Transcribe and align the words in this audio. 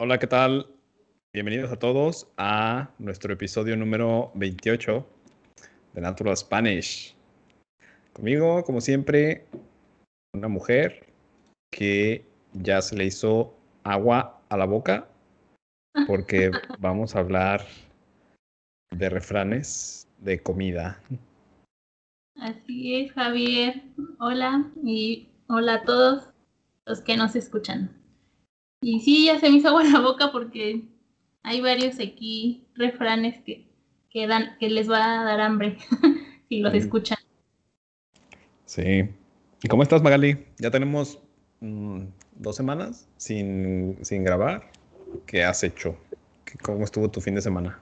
Hola, 0.00 0.20
¿qué 0.20 0.28
tal? 0.28 0.68
Bienvenidos 1.32 1.72
a 1.72 1.76
todos 1.76 2.28
a 2.36 2.88
nuestro 3.00 3.32
episodio 3.32 3.76
número 3.76 4.30
28 4.36 5.04
de 5.92 6.00
Natural 6.00 6.36
Spanish. 6.36 7.16
Conmigo, 8.12 8.62
como 8.62 8.80
siempre, 8.80 9.48
una 10.32 10.46
mujer 10.46 11.04
que 11.72 12.24
ya 12.52 12.80
se 12.80 12.94
le 12.94 13.06
hizo 13.06 13.52
agua 13.82 14.40
a 14.48 14.56
la 14.56 14.66
boca 14.66 15.08
porque 16.06 16.52
vamos 16.78 17.16
a 17.16 17.18
hablar 17.18 17.66
de 18.92 19.10
refranes 19.10 20.06
de 20.18 20.40
comida. 20.40 21.02
Así 22.36 22.94
es, 22.94 23.12
Javier. 23.14 23.82
Hola 24.20 24.70
y 24.84 25.28
hola 25.48 25.74
a 25.74 25.82
todos 25.82 26.30
los 26.86 27.00
que 27.00 27.16
nos 27.16 27.34
escuchan. 27.34 27.97
Y 28.80 29.00
sí, 29.00 29.26
ya 29.26 29.38
se 29.40 29.50
me 29.50 29.56
hizo 29.56 29.68
agua 29.68 29.84
la 29.84 30.00
boca 30.00 30.30
porque 30.30 30.82
hay 31.42 31.60
varios 31.60 31.98
aquí 31.98 32.64
refranes 32.74 33.42
que, 33.44 33.66
que, 34.10 34.26
dan, 34.26 34.56
que 34.58 34.70
les 34.70 34.88
va 34.90 35.20
a 35.20 35.24
dar 35.24 35.40
hambre 35.40 35.78
si 36.48 36.60
los 36.60 36.74
escuchan. 36.74 37.18
Sí. 38.64 39.08
¿Y 39.62 39.68
cómo 39.68 39.82
estás, 39.82 40.02
Magali? 40.02 40.46
Ya 40.58 40.70
tenemos 40.70 41.18
mm, 41.60 42.02
dos 42.36 42.54
semanas 42.56 43.08
sin, 43.16 43.98
sin 44.04 44.22
grabar. 44.22 44.70
¿Qué 45.26 45.42
has 45.42 45.64
hecho? 45.64 45.96
¿Qué- 46.44 46.58
¿Cómo 46.58 46.84
estuvo 46.84 47.10
tu 47.10 47.20
fin 47.20 47.34
de 47.34 47.40
semana? 47.42 47.80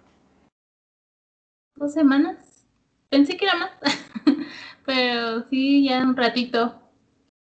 Dos 1.77 1.93
semanas. 1.93 2.65
Pensé 3.11 3.37
que 3.37 3.45
era 3.45 3.55
más, 3.57 3.71
pero 4.87 5.47
sí, 5.51 5.85
ya 5.85 6.03
un 6.03 6.17
ratito. 6.17 6.81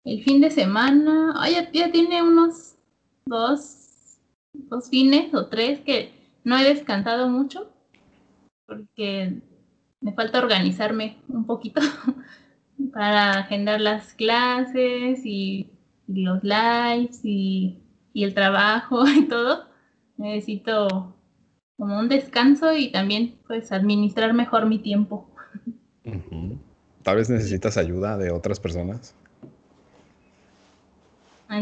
El 0.05 0.23
fin 0.23 0.41
de 0.41 0.51
semana, 0.51 1.35
ya, 1.51 1.71
ya 1.73 1.91
tiene 1.91 2.23
unos 2.23 2.75
dos, 3.27 4.19
dos 4.53 4.89
fines 4.89 5.35
o 5.35 5.47
tres 5.47 5.81
que 5.81 6.13
no 6.45 6.59
he 6.59 6.65
descansado 6.65 7.29
mucho 7.29 7.71
porque 8.67 9.41
me 10.01 10.13
falta 10.13 10.39
organizarme 10.39 11.19
un 11.29 11.45
poquito 11.45 11.81
para 12.93 13.33
agendar 13.33 13.81
las 13.81 14.15
clases 14.15 15.21
y, 15.25 15.71
los 16.07 16.43
lives 16.43 17.21
y, 17.25 17.79
el 18.15 18.35
trabajo 18.35 19.07
y 19.09 19.27
todo. 19.27 19.67
Necesito 20.17 21.15
como 21.77 21.99
un 21.99 22.09
descanso 22.09 22.75
y 22.75 22.93
también 22.93 23.39
pues 23.47 23.73
administrar 23.73 24.35
mejor 24.35 24.67
mi 24.67 24.79
tiempo. 24.79 25.29
Tal 27.03 27.17
vez 27.17 27.31
necesitas 27.31 27.77
ayuda 27.77 28.19
de 28.19 28.31
otras 28.31 28.61
personas. 28.61 29.15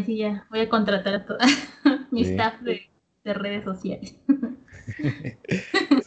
Sí 0.05 0.17
ya 0.19 0.47
voy 0.51 0.61
a 0.61 0.69
contratar 0.69 1.15
a 1.15 1.25
toda 1.27 1.41
mi 2.11 2.25
Sí. 2.25 2.31
staff 2.33 2.61
de, 2.61 2.89
de 3.25 3.35
redes 3.35 3.65
sociales. 3.65 4.17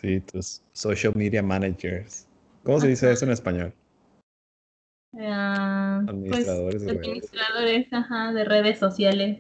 Sí, 0.02 0.20
tus 0.22 0.64
social 0.74 1.14
media 1.16 1.44
managers. 1.44 2.28
¿Cómo 2.64 2.80
se 2.80 2.88
dice 2.88 3.12
eso 3.12 3.26
en 3.26 3.32
español? 3.32 3.74
Ah, 5.20 6.02
Administradores 6.08 6.82
de 6.82 6.88
pues, 6.94 6.98
redes. 6.98 7.08
administradores 7.08 7.94
ajá, 7.94 8.34
de 8.34 8.44
redes 8.46 8.80
sociales. 8.80 9.40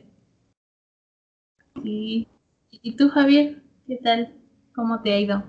Sí. 1.81 2.27
¿Y 2.69 2.95
tú, 2.95 3.09
Javier? 3.09 3.63
¿Qué 3.87 3.97
tal? 4.03 4.35
¿Cómo 4.75 5.01
te 5.01 5.13
ha 5.13 5.19
ido? 5.19 5.43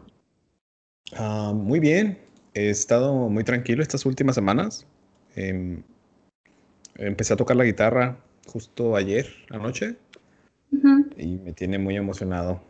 Ah, 1.14 1.52
muy 1.54 1.80
bien. 1.80 2.18
He 2.54 2.70
estado 2.70 3.12
muy 3.28 3.44
tranquilo 3.44 3.82
estas 3.82 4.06
últimas 4.06 4.34
semanas. 4.34 4.86
Em, 5.34 5.82
empecé 6.96 7.34
a 7.34 7.36
tocar 7.36 7.56
la 7.56 7.64
guitarra 7.64 8.16
justo 8.46 8.96
ayer 8.96 9.26
anoche 9.50 9.96
Ujú, 10.70 11.10
y 11.16 11.36
me 11.38 11.52
tiene 11.52 11.78
muy 11.78 11.96
emocionado. 11.96 12.60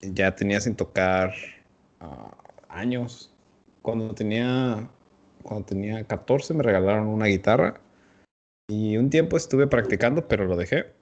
Ya 0.00 0.34
tenía 0.34 0.60
sin 0.60 0.76
tocar 0.76 1.34
ah, 2.00 2.36
años. 2.68 3.32
Cuando 3.82 4.14
tenía, 4.14 4.88
cuando 5.42 5.66
tenía 5.66 6.04
14 6.04 6.54
me 6.54 6.62
regalaron 6.62 7.08
una 7.08 7.26
guitarra 7.26 7.80
y 8.68 8.96
un 8.96 9.10
tiempo 9.10 9.36
estuve 9.36 9.66
practicando, 9.66 10.28
pero 10.28 10.46
lo 10.46 10.56
dejé. 10.56 10.92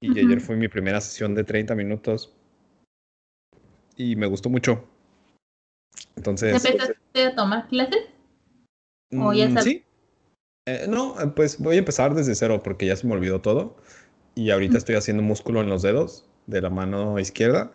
Y 0.00 0.18
ayer 0.18 0.40
fue 0.40 0.56
mi 0.56 0.68
primera 0.68 1.00
sesión 1.00 1.34
de 1.34 1.44
30 1.44 1.74
minutos 1.74 2.34
y 3.96 4.16
me 4.16 4.26
gustó 4.26 4.50
mucho. 4.50 4.84
Entonces, 6.16 6.64
¿Empezaste 6.64 7.24
a 7.24 7.34
tomar 7.34 7.68
clases? 7.68 8.06
¿O 9.18 9.32
ya 9.32 9.48
mm, 9.48 9.54
sabes? 9.54 9.64
sí. 9.64 9.84
Eh, 10.66 10.86
no, 10.88 11.20
eh, 11.20 11.26
pues 11.34 11.58
voy 11.58 11.76
a 11.76 11.78
empezar 11.80 12.14
desde 12.14 12.34
cero 12.34 12.60
porque 12.62 12.86
ya 12.86 12.96
se 12.96 13.06
me 13.06 13.14
olvidó 13.14 13.40
todo. 13.40 13.76
Y 14.34 14.50
ahorita 14.50 14.78
estoy 14.78 14.94
haciendo 14.94 15.22
músculo 15.22 15.60
en 15.60 15.68
los 15.68 15.82
dedos 15.82 16.26
de 16.46 16.62
la 16.62 16.70
mano 16.70 17.18
izquierda 17.18 17.72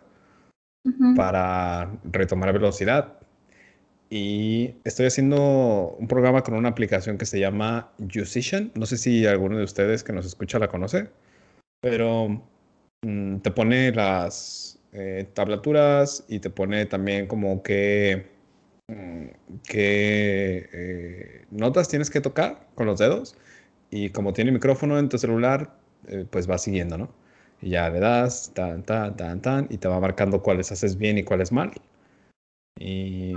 para 1.16 1.92
retomar 2.04 2.52
velocidad. 2.52 3.18
Y 4.10 4.74
estoy 4.84 5.06
haciendo 5.06 5.96
un 5.98 6.08
programa 6.08 6.42
con 6.42 6.54
una 6.54 6.70
aplicación 6.70 7.18
que 7.18 7.26
se 7.26 7.38
llama 7.38 7.92
Musician. 7.98 8.72
No 8.74 8.86
sé 8.86 8.96
si 8.96 9.26
alguno 9.26 9.58
de 9.58 9.64
ustedes 9.64 10.02
que 10.02 10.12
nos 10.12 10.24
escucha 10.26 10.58
la 10.58 10.68
conoce, 10.68 11.10
pero 11.80 12.42
mm, 13.02 13.38
te 13.38 13.50
pone 13.50 13.92
las 13.92 14.80
eh, 14.92 15.28
tablaturas 15.34 16.24
y 16.28 16.40
te 16.40 16.50
pone 16.50 16.86
también 16.86 17.26
como 17.26 17.62
que 17.62 18.37
qué 19.66 20.68
eh, 20.72 21.46
notas 21.50 21.88
tienes 21.88 22.10
que 22.10 22.20
tocar 22.20 22.66
con 22.74 22.86
los 22.86 22.98
dedos. 22.98 23.36
Y 23.90 24.10
como 24.10 24.32
tiene 24.32 24.52
micrófono 24.52 24.98
en 24.98 25.08
tu 25.08 25.18
celular, 25.18 25.74
eh, 26.08 26.26
pues 26.30 26.48
va 26.50 26.58
siguiendo, 26.58 26.98
¿no? 26.98 27.10
Y 27.62 27.70
ya 27.70 27.88
le 27.90 28.00
das, 28.00 28.52
tan, 28.54 28.82
tan, 28.84 29.16
tan, 29.16 29.40
tan, 29.42 29.66
y 29.70 29.78
te 29.78 29.88
va 29.88 29.98
marcando 30.00 30.42
cuáles 30.42 30.70
haces 30.72 30.96
bien 30.98 31.18
y 31.18 31.24
cuáles 31.24 31.52
mal. 31.52 31.72
Y, 32.78 33.34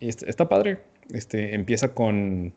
y 0.00 0.08
est- 0.08 0.22
está 0.24 0.48
padre. 0.48 0.82
Este, 1.10 1.54
empieza 1.54 1.94
con, 1.94 2.54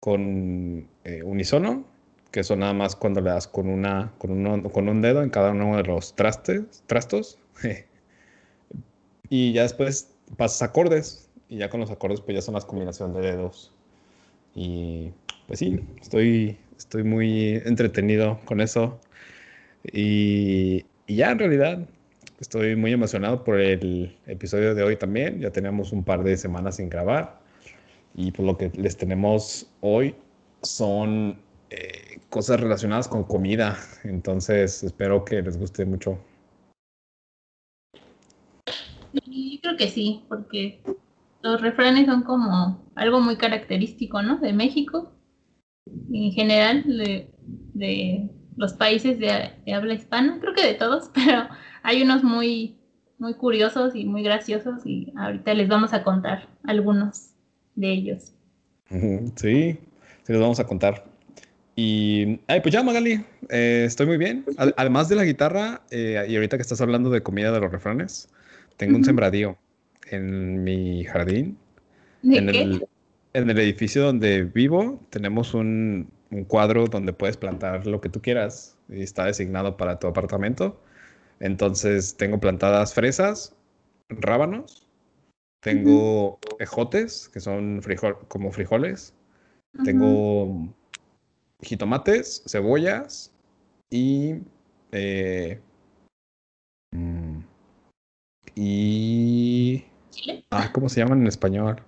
con 0.00 0.88
eh, 1.04 1.22
unisono, 1.24 1.86
que 2.32 2.40
eso 2.42 2.56
nada 2.56 2.74
más 2.74 2.96
cuando 2.96 3.20
le 3.22 3.30
das 3.30 3.48
con, 3.48 3.68
una, 3.68 4.12
con, 4.18 4.32
uno- 4.32 4.70
con 4.72 4.88
un 4.88 5.02
dedo 5.02 5.22
en 5.24 5.30
cada 5.30 5.52
uno 5.52 5.76
de 5.78 5.84
los 5.84 6.16
trastes, 6.16 6.84
trastos. 6.86 7.38
y 9.28 9.52
ya 9.52 9.62
después 9.62 10.08
pasas 10.36 10.62
acordes. 10.62 11.27
Y 11.48 11.58
ya 11.58 11.70
con 11.70 11.80
los 11.80 11.90
acordes, 11.90 12.20
pues 12.20 12.34
ya 12.34 12.42
son 12.42 12.54
las 12.54 12.64
combinaciones 12.64 13.16
de 13.16 13.22
dedos. 13.22 13.72
Y 14.54 15.10
pues 15.46 15.58
sí, 15.58 15.80
estoy, 16.00 16.58
estoy 16.76 17.04
muy 17.04 17.54
entretenido 17.64 18.40
con 18.44 18.60
eso. 18.60 19.00
Y, 19.84 20.84
y 21.06 21.16
ya 21.16 21.30
en 21.30 21.38
realidad 21.38 21.88
estoy 22.40 22.76
muy 22.76 22.92
emocionado 22.92 23.44
por 23.44 23.60
el 23.60 24.16
episodio 24.26 24.74
de 24.74 24.82
hoy 24.82 24.96
también. 24.96 25.40
Ya 25.40 25.50
tenemos 25.50 25.92
un 25.92 26.04
par 26.04 26.22
de 26.22 26.36
semanas 26.36 26.76
sin 26.76 26.88
grabar. 26.88 27.40
Y 28.14 28.32
por 28.32 28.44
lo 28.44 28.56
que 28.56 28.70
les 28.74 28.96
tenemos 28.96 29.70
hoy 29.80 30.14
son 30.62 31.38
eh, 31.70 32.18
cosas 32.30 32.60
relacionadas 32.60 33.08
con 33.08 33.24
comida. 33.24 33.78
Entonces 34.04 34.82
espero 34.82 35.24
que 35.24 35.42
les 35.42 35.58
guste 35.58 35.84
mucho. 35.84 36.18
Y 39.24 39.58
creo 39.62 39.76
que 39.76 39.88
sí, 39.88 40.24
porque 40.28 40.80
los 41.42 41.60
refranes 41.60 42.06
son 42.06 42.22
como 42.22 42.90
algo 42.94 43.20
muy 43.20 43.36
característico, 43.36 44.22
¿no? 44.22 44.38
De 44.38 44.52
México 44.52 45.12
en 46.12 46.32
general 46.32 46.84
de, 46.86 47.30
de 47.74 48.30
los 48.56 48.72
países 48.74 49.18
de, 49.18 49.52
de 49.64 49.74
habla 49.74 49.94
hispana, 49.94 50.38
creo 50.40 50.54
que 50.54 50.66
de 50.66 50.74
todos, 50.74 51.10
pero 51.14 51.48
hay 51.82 52.02
unos 52.02 52.22
muy, 52.24 52.76
muy 53.18 53.34
curiosos 53.34 53.94
y 53.94 54.04
muy 54.04 54.22
graciosos 54.22 54.84
y 54.84 55.12
ahorita 55.16 55.54
les 55.54 55.68
vamos 55.68 55.92
a 55.92 56.02
contar 56.02 56.48
algunos 56.64 57.30
de 57.74 57.92
ellos. 57.92 58.32
Sí, 59.36 59.78
sí 60.24 60.32
les 60.32 60.40
vamos 60.40 60.60
a 60.60 60.66
contar. 60.66 61.04
Y, 61.76 62.40
ay, 62.48 62.60
pues 62.60 62.72
ya, 62.74 62.82
Magali, 62.82 63.24
eh, 63.50 63.84
estoy 63.86 64.06
muy 64.06 64.18
bien. 64.18 64.44
Ad- 64.58 64.74
además 64.76 65.08
de 65.08 65.16
la 65.16 65.24
guitarra, 65.24 65.82
eh, 65.90 66.26
y 66.28 66.34
ahorita 66.36 66.56
que 66.58 66.62
estás 66.62 66.80
hablando 66.80 67.10
de 67.10 67.22
comida 67.22 67.52
de 67.52 67.60
los 67.60 67.70
refranes, 67.70 68.28
tengo 68.76 68.96
un 68.96 69.04
sembradío 69.04 69.58
en 70.10 70.64
mi 70.64 71.04
jardín. 71.04 71.58
¿De 72.22 72.38
En 72.38 72.46
qué? 72.48 72.62
el, 72.62 72.88
en 73.32 73.50
el 73.50 73.58
edificio 73.58 74.02
donde 74.04 74.44
vivo 74.44 75.00
tenemos 75.10 75.54
un, 75.54 76.10
un 76.30 76.44
cuadro 76.44 76.86
donde 76.86 77.12
puedes 77.12 77.36
plantar 77.36 77.86
lo 77.86 78.00
que 78.00 78.08
tú 78.08 78.20
quieras 78.20 78.76
y 78.88 79.02
está 79.02 79.26
designado 79.26 79.76
para 79.76 79.98
tu 79.98 80.06
apartamento. 80.06 80.80
Entonces 81.40 82.16
tengo 82.16 82.40
plantadas 82.40 82.94
fresas, 82.94 83.54
rábanos, 84.08 84.88
tengo 85.60 86.38
ejotes, 86.58 87.28
que 87.28 87.40
son 87.40 87.80
frijol, 87.82 88.18
como 88.28 88.50
frijoles, 88.52 89.14
tengo 89.84 90.68
jitomates, 91.62 92.42
cebollas 92.46 93.32
y... 93.90 94.36
eh, 94.92 95.60
mm, 96.92 97.40
y... 98.54 99.84
¿Chile? 100.18 100.44
Ah, 100.50 100.70
¿cómo 100.72 100.88
se 100.88 101.00
llaman 101.00 101.20
en 101.20 101.28
español? 101.28 101.80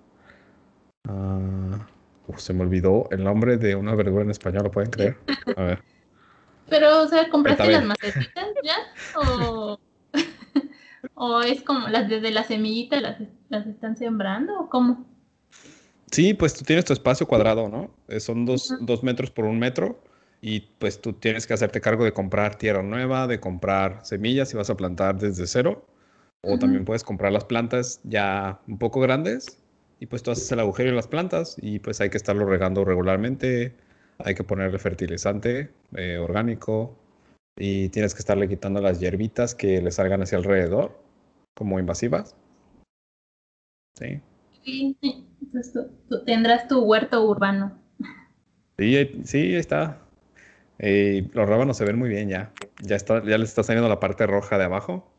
Ah, 1.07 1.87
uf, 2.27 2.39
se 2.39 2.53
me 2.53 2.61
olvidó 2.61 3.09
el 3.11 3.23
nombre 3.23 3.57
de 3.57 3.75
una 3.75 3.93
verdura 3.95 4.23
en 4.23 4.31
español, 4.31 4.63
¿lo 4.63 4.71
pueden 4.71 4.89
creer? 4.89 5.17
A 5.57 5.63
ver. 5.63 5.83
Pero, 6.69 7.01
o 7.03 7.07
sea, 7.07 7.29
¿compraste 7.29 7.69
las 7.69 7.83
macetitas 7.83 8.47
ya? 8.63 8.75
¿O 9.19 9.77
¿O 11.13 11.41
es 11.41 11.61
como 11.63 11.87
las 11.89 12.07
desde 12.07 12.31
la 12.31 12.43
semillita 12.43 13.01
las, 13.01 13.17
las 13.49 13.67
están 13.67 13.97
sembrando 13.97 14.59
o 14.59 14.69
cómo? 14.69 15.05
Sí, 16.11 16.33
pues 16.33 16.53
tú 16.53 16.63
tienes 16.63 16.85
tu 16.85 16.93
espacio 16.93 17.27
cuadrado, 17.27 17.69
¿no? 17.69 17.91
Eh, 18.07 18.19
son 18.19 18.45
dos, 18.45 18.73
dos, 18.81 19.03
metros 19.03 19.31
por 19.31 19.45
un 19.45 19.59
metro 19.59 20.01
y 20.41 20.61
pues 20.61 21.01
tú 21.01 21.13
tienes 21.13 21.47
que 21.47 21.53
hacerte 21.53 21.81
cargo 21.81 22.03
de 22.03 22.13
comprar 22.13 22.55
tierra 22.55 22.83
nueva, 22.83 23.27
de 23.27 23.39
comprar 23.39 23.99
semillas 24.03 24.49
si 24.49 24.57
vas 24.57 24.69
a 24.69 24.75
plantar 24.75 25.17
desde 25.17 25.47
cero. 25.47 25.85
O 26.43 26.57
también 26.57 26.85
puedes 26.85 27.03
comprar 27.03 27.31
las 27.31 27.45
plantas 27.45 27.99
ya 28.03 28.59
un 28.67 28.79
poco 28.79 28.99
grandes 28.99 29.59
y 29.99 30.07
pues 30.07 30.23
tú 30.23 30.31
haces 30.31 30.51
el 30.51 30.59
agujero 30.59 30.89
en 30.89 30.95
las 30.95 31.07
plantas 31.07 31.55
y 31.61 31.79
pues 31.79 32.01
hay 32.01 32.09
que 32.09 32.17
estarlo 32.17 32.45
regando 32.45 32.83
regularmente, 32.83 33.75
hay 34.17 34.33
que 34.33 34.43
ponerle 34.43 34.79
fertilizante 34.79 35.69
eh, 35.95 36.17
orgánico 36.17 36.97
y 37.57 37.89
tienes 37.89 38.15
que 38.15 38.19
estarle 38.19 38.49
quitando 38.49 38.81
las 38.81 38.99
hierbitas 38.99 39.53
que 39.53 39.81
le 39.81 39.91
salgan 39.91 40.23
hacia 40.23 40.39
alrededor 40.39 40.99
como 41.55 41.79
invasivas. 41.79 42.35
Sí. 43.93 44.19
Sí, 44.63 44.97
entonces 45.01 45.73
tú, 46.09 46.23
tendrás 46.25 46.67
tu 46.67 46.79
huerto 46.81 47.23
urbano. 47.23 47.77
Sí, 48.79 49.21
sí, 49.25 49.37
ahí 49.37 49.55
está. 49.55 49.99
Eh, 50.79 51.29
los 51.33 51.47
rábanos 51.47 51.77
se 51.77 51.85
ven 51.85 51.99
muy 51.99 52.09
bien 52.09 52.29
ya. 52.29 52.51
Ya, 52.79 52.95
está, 52.95 53.23
ya 53.23 53.37
les 53.37 53.49
está 53.49 53.61
saliendo 53.61 53.89
la 53.89 53.99
parte 53.99 54.25
roja 54.25 54.57
de 54.57 54.63
abajo. 54.63 55.10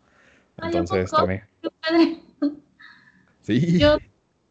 Entonces 0.62 1.10
también. 1.10 1.42
Sí. 3.40 3.76
Yo, 3.76 3.98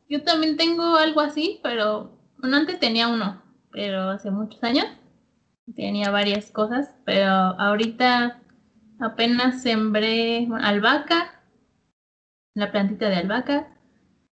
yo 0.09 0.21
también 0.23 0.57
tengo 0.57 0.97
algo 0.97 1.21
así, 1.21 1.61
pero 1.63 2.11
bueno, 2.39 2.57
antes 2.57 2.77
tenía 2.77 3.07
uno, 3.07 3.41
pero 3.71 4.09
hace 4.09 4.31
muchos 4.31 4.61
años 4.65 4.85
tenía 5.75 6.11
varias 6.11 6.51
cosas, 6.51 6.91
pero 7.05 7.25
ahorita 7.25 8.41
apenas 8.99 9.61
sembré 9.61 10.47
albahaca, 10.59 11.41
la 12.53 12.71
plantita 12.71 13.07
de 13.07 13.15
albahaca, 13.15 13.69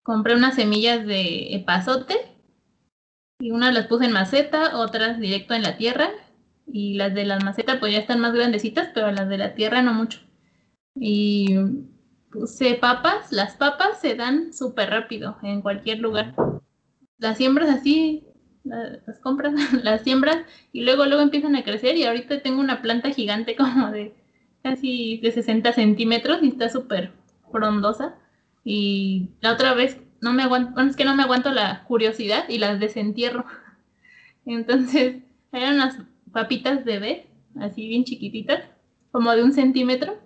compré 0.05 0.37
unas 0.37 0.55
semillas 0.55 1.05
de 1.05 1.55
epazote 1.57 2.15
y 3.41 3.51
unas 3.51 3.75
las 3.75 3.87
puse 3.87 4.05
en 4.05 4.13
maceta, 4.13 4.79
otras 4.79 5.19
directo 5.19 5.55
en 5.55 5.63
la 5.63 5.77
tierra 5.77 6.11
y 6.67 6.95
las 6.95 7.13
de 7.13 7.25
la 7.25 7.41
maceta 7.41 7.81
pues 7.81 7.93
ya 7.93 7.99
están 7.99 8.21
más 8.21 8.35
grandecitas, 8.35 8.91
pero 8.95 9.11
las 9.11 9.29
de 9.29 9.39
la 9.39 9.55
tierra 9.55 9.83
no 9.83 9.93
mucho. 9.93 10.21
Y 10.97 11.57
puse 12.31 12.75
papas, 12.75 13.33
las 13.33 13.57
papas 13.57 14.01
se 14.01 14.15
dan 14.15 14.53
súper 14.53 14.91
rápido 14.91 15.37
en 15.43 15.63
cualquier 15.63 15.99
lugar. 15.99 16.35
Las 17.19 17.39
siembras 17.39 17.69
así, 17.71 18.25
las 18.65 19.19
compras, 19.21 19.55
las 19.85 20.03
siembras 20.03 20.39
y 20.73 20.83
luego 20.83 21.07
luego 21.07 21.23
empiezan 21.23 21.57
a 21.57 21.65
crecer 21.65 21.97
y 21.97 22.05
ahorita 22.05 22.43
tengo 22.43 22.61
una 22.61 22.83
planta 22.83 23.11
gigante 23.11 23.57
como 23.57 23.91
de 23.91 24.15
casi 24.63 25.19
de 25.19 25.31
60 25.31 25.73
centímetros 25.73 26.43
y 26.43 26.49
está 26.49 26.69
súper 26.69 27.13
frondosa 27.53 28.17
y 28.65 29.29
la 29.41 29.53
otra 29.53 29.75
vez 29.75 30.01
no 30.23 30.33
me 30.33 30.43
aguanto, 30.43 30.73
bueno, 30.73 30.91
es 30.91 30.97
que 30.97 31.05
no 31.05 31.15
me 31.15 31.23
aguanto 31.23 31.53
la 31.53 31.85
curiosidad 31.85 32.49
y 32.49 32.59
las 32.59 32.81
desentierro. 32.81 33.45
Entonces, 34.47 35.23
eran 35.53 35.75
unas 35.75 35.99
papitas 36.33 36.85
bebé, 36.85 37.27
así 37.61 37.87
bien 37.87 38.05
chiquititas, 38.05 38.65
como 39.13 39.33
de 39.33 39.45
un 39.45 39.53
centímetro. 39.53 40.17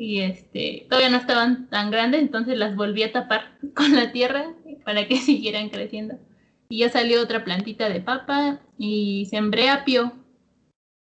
Y 0.00 0.20
este, 0.20 0.86
todavía 0.88 1.10
no 1.10 1.18
estaban 1.18 1.68
tan 1.68 1.90
grandes, 1.90 2.22
entonces 2.22 2.56
las 2.56 2.74
volví 2.74 3.02
a 3.02 3.12
tapar 3.12 3.58
con 3.74 3.94
la 3.94 4.12
tierra 4.12 4.54
para 4.84 5.06
que 5.06 5.16
siguieran 5.18 5.68
creciendo. 5.68 6.18
Y 6.68 6.78
ya 6.78 6.88
salió 6.88 7.22
otra 7.22 7.44
plantita 7.44 7.88
de 7.88 8.00
papa 8.00 8.60
y 8.78 9.26
sembré 9.26 9.68
apio. 9.68 10.12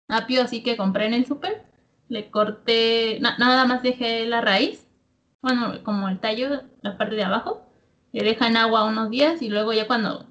Apio 0.08 0.44
así 0.44 0.64
que 0.64 0.78
compré 0.78 1.08
en 1.08 1.16
el 1.16 1.26
súper. 1.26 1.64
Le 2.08 2.30
corté, 2.30 3.20
nada 3.20 3.66
más 3.66 3.82
dejé 3.82 4.26
la 4.28 4.42
raíz 4.42 4.86
bueno, 5.46 5.76
como 5.84 6.10
el 6.10 6.20
tallo, 6.20 6.64
la 6.82 6.98
parte 6.98 7.14
de 7.14 7.24
abajo, 7.24 7.62
le 8.14 8.24
dejan 8.24 8.58
agua 8.58 8.86
unos 8.86 9.12
días 9.12 9.44
y 9.44 9.50
luego 9.50 9.74
ya 9.74 9.86
cuando, 9.86 10.26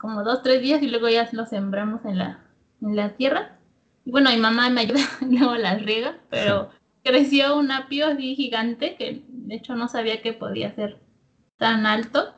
como 0.00 0.24
dos, 0.24 0.42
tres 0.42 0.62
días 0.62 0.82
y 0.82 0.88
luego 0.88 1.06
ya 1.10 1.28
lo 1.32 1.44
sembramos 1.44 2.02
en 2.06 2.16
la, 2.16 2.42
en 2.80 2.96
la 2.96 3.10
tierra. 3.10 3.58
Y 4.06 4.10
bueno, 4.10 4.30
mi 4.30 4.38
mamá 4.38 4.70
me 4.70 4.80
ayuda, 4.80 5.02
luego 5.20 5.56
las 5.56 5.82
riega, 5.82 6.16
pero 6.30 6.70
creció 7.04 7.56
un 7.56 7.70
apio 7.70 8.06
así 8.06 8.34
gigante 8.34 8.96
que 8.96 9.22
de 9.28 9.54
hecho 9.54 9.76
no 9.76 9.88
sabía 9.88 10.22
que 10.22 10.32
podía 10.32 10.74
ser 10.74 10.98
tan 11.58 11.86
alto 11.86 12.34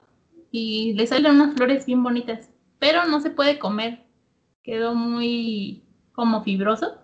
y 0.50 0.92
le 0.94 1.06
salen 1.06 1.36
unas 1.36 1.54
flores 1.54 1.86
bien 1.86 2.02
bonitas, 2.02 2.50
pero 2.78 3.06
no 3.06 3.20
se 3.20 3.30
puede 3.30 3.58
comer. 3.58 4.04
Quedó 4.62 4.94
muy 4.94 5.84
como 6.12 6.42
fibroso 6.42 6.98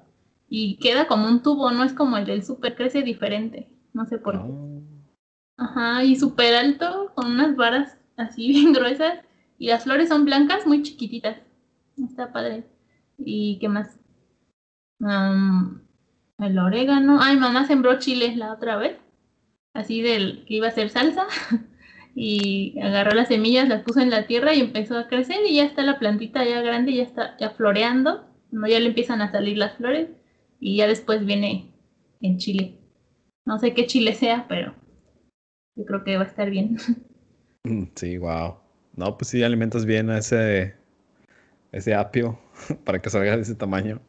y 0.48 0.76
queda 0.78 1.06
como 1.06 1.28
un 1.28 1.42
tubo, 1.42 1.70
no 1.70 1.84
es 1.84 1.92
como 1.92 2.16
el 2.16 2.26
del 2.26 2.44
súper, 2.44 2.74
crece 2.74 3.02
diferente, 3.02 3.68
no 3.92 4.06
sé 4.06 4.18
por 4.18 4.42
qué. 4.42 4.52
Ajá, 5.56 6.02
y 6.04 6.16
súper 6.16 6.54
alto, 6.54 7.12
con 7.14 7.32
unas 7.32 7.56
varas 7.56 7.96
así 8.16 8.48
bien 8.52 8.72
gruesas. 8.72 9.20
Y 9.58 9.68
las 9.68 9.84
flores 9.84 10.08
son 10.08 10.24
blancas, 10.24 10.66
muy 10.66 10.82
chiquititas. 10.82 11.38
Está 11.96 12.32
padre. 12.32 12.66
¿Y 13.18 13.58
qué 13.60 13.68
más? 13.68 13.98
El 16.38 16.58
orégano. 16.58 17.18
Ay, 17.20 17.36
mamá 17.36 17.66
sembró 17.66 17.98
chiles 17.98 18.36
la 18.36 18.52
otra 18.52 18.76
vez. 18.76 18.96
Así 19.74 20.02
del 20.02 20.44
que 20.46 20.54
iba 20.54 20.68
a 20.68 20.72
ser 20.72 20.90
salsa. 20.90 21.26
y 22.14 22.78
agarró 22.80 23.12
las 23.12 23.28
semillas, 23.28 23.68
las 23.68 23.82
puso 23.82 24.00
en 24.00 24.10
la 24.10 24.26
tierra 24.26 24.54
y 24.54 24.60
empezó 24.60 24.98
a 24.98 25.08
crecer. 25.08 25.38
Y 25.46 25.56
ya 25.56 25.64
está 25.64 25.82
la 25.82 25.98
plantita 25.98 26.44
ya 26.44 26.60
grande, 26.60 26.94
ya 26.94 27.02
está 27.02 27.36
ya 27.38 27.50
floreando. 27.50 28.24
No, 28.50 28.66
ya 28.66 28.80
le 28.80 28.88
empiezan 28.88 29.22
a 29.22 29.30
salir 29.30 29.56
las 29.56 29.76
flores. 29.76 30.08
Y 30.60 30.76
ya 30.76 30.86
después 30.86 31.24
viene 31.24 31.72
el 32.20 32.36
chile. 32.38 32.78
No 33.44 33.58
sé 33.58 33.74
qué 33.74 33.86
chile 33.86 34.14
sea, 34.14 34.46
pero 34.48 34.74
yo 35.74 35.84
creo 35.84 36.04
que 36.04 36.16
va 36.16 36.24
a 36.24 36.26
estar 36.26 36.50
bien. 36.50 36.76
Mm, 37.64 37.92
sí, 37.94 38.18
wow. 38.18 38.56
No, 38.96 39.16
pues 39.16 39.28
sí, 39.28 39.44
alimentas 39.44 39.86
bien 39.86 40.10
a 40.10 40.18
ese, 40.18 40.74
ese 41.72 41.94
apio 41.94 42.38
para 42.84 43.00
que 43.00 43.10
salga 43.10 43.36
de 43.36 43.42
ese 43.42 43.54
tamaño. 43.54 44.00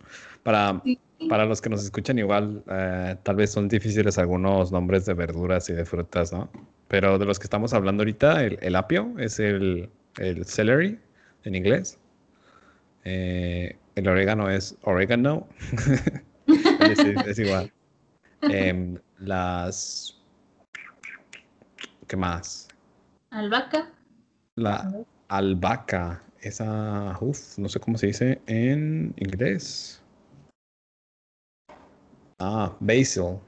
Para, 0.44 0.82
para 1.30 1.46
los 1.46 1.62
que 1.62 1.70
nos 1.70 1.84
escuchan 1.84 2.20
igual, 2.20 2.64
eh, 2.70 3.16
tal 3.24 3.38
vez 3.38 3.52
son 3.52 3.68
difíciles 3.68 4.18
algunos 4.18 4.72
nombres 4.72 5.06
de 5.06 5.14
verduras 5.14 5.70
y 5.70 5.74
de 5.74 5.86
frutas, 5.86 6.34
¿no? 6.34 6.50
Pero 6.90 7.18
de 7.18 7.26
los 7.26 7.40
que 7.40 7.46
estamos 7.46 7.74
hablando 7.74 8.02
ahorita, 8.02 8.44
el, 8.44 8.76
apio 8.76 9.14
es 9.18 9.40
el, 9.40 9.90
el, 10.18 10.46
celery 10.46 11.00
en 11.44 11.56
inglés. 11.56 11.98
Eh, 13.06 13.78
el 13.96 14.08
orégano 14.08 14.50
es 14.50 14.78
oregano. 14.84 15.48
es, 17.26 17.40
igual. 17.40 17.72
Em, 18.42 19.00
las 19.20 20.20
¿Qué 22.08 22.18
más? 22.18 22.68
Albahaca. 23.32 23.90
La 24.56 24.94
albahaca. 25.30 26.22
Esa, 26.44 27.18
uff, 27.22 27.58
no 27.58 27.70
sé 27.70 27.80
cómo 27.80 27.98
se 27.98 28.08
dice 28.08 28.42
en 28.48 29.14
inglés. 29.16 30.02
Ah, 32.38 32.76
basil. 32.82 33.40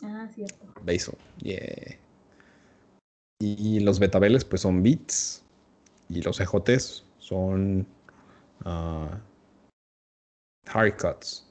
Ah, 0.00 0.28
cierto. 0.32 0.64
Basil, 0.84 1.18
yeah. 1.38 1.98
Y 3.40 3.80
los 3.80 3.98
betabeles, 3.98 4.44
pues 4.44 4.62
son 4.62 4.80
beets. 4.80 5.44
Y 6.08 6.22
los 6.22 6.38
ejotes 6.38 7.04
son 7.18 7.84
uh, 8.64 9.08
cuts. 10.96 11.50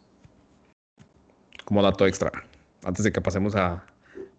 Como 1.66 1.84
dato 1.84 2.08
extra. 2.08 2.32
Antes 2.86 3.04
de 3.04 3.12
que 3.12 3.20
pasemos 3.20 3.54
a, 3.58 3.86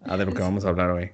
a 0.04 0.16
de 0.16 0.24
lo 0.24 0.32
que 0.32 0.40
vamos 0.42 0.64
a 0.64 0.70
hablar 0.70 0.90
hoy. 0.90 1.12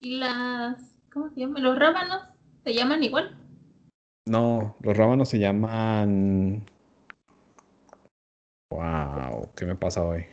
¿Y 0.00 0.18
las, 0.18 0.76
cómo 1.10 1.30
se 1.30 1.40
llaman? 1.40 1.62
¿Los 1.62 1.78
rábanos 1.78 2.24
se 2.64 2.74
llaman 2.74 3.02
igual? 3.02 3.41
No, 4.26 4.76
los 4.80 4.96
rábanos 4.96 5.28
se 5.28 5.38
llaman... 5.38 6.64
Wow, 8.70 9.50
¿qué 9.54 9.66
me 9.66 9.74
pasa 9.74 10.04
hoy? 10.04 10.24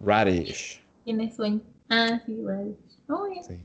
Radish. 0.00 0.82
Tiene 1.04 1.32
sueño. 1.32 1.60
Ah, 1.88 2.20
sí, 2.26 2.36
radish. 2.44 2.76
Oh, 3.08 3.26
sí. 3.46 3.58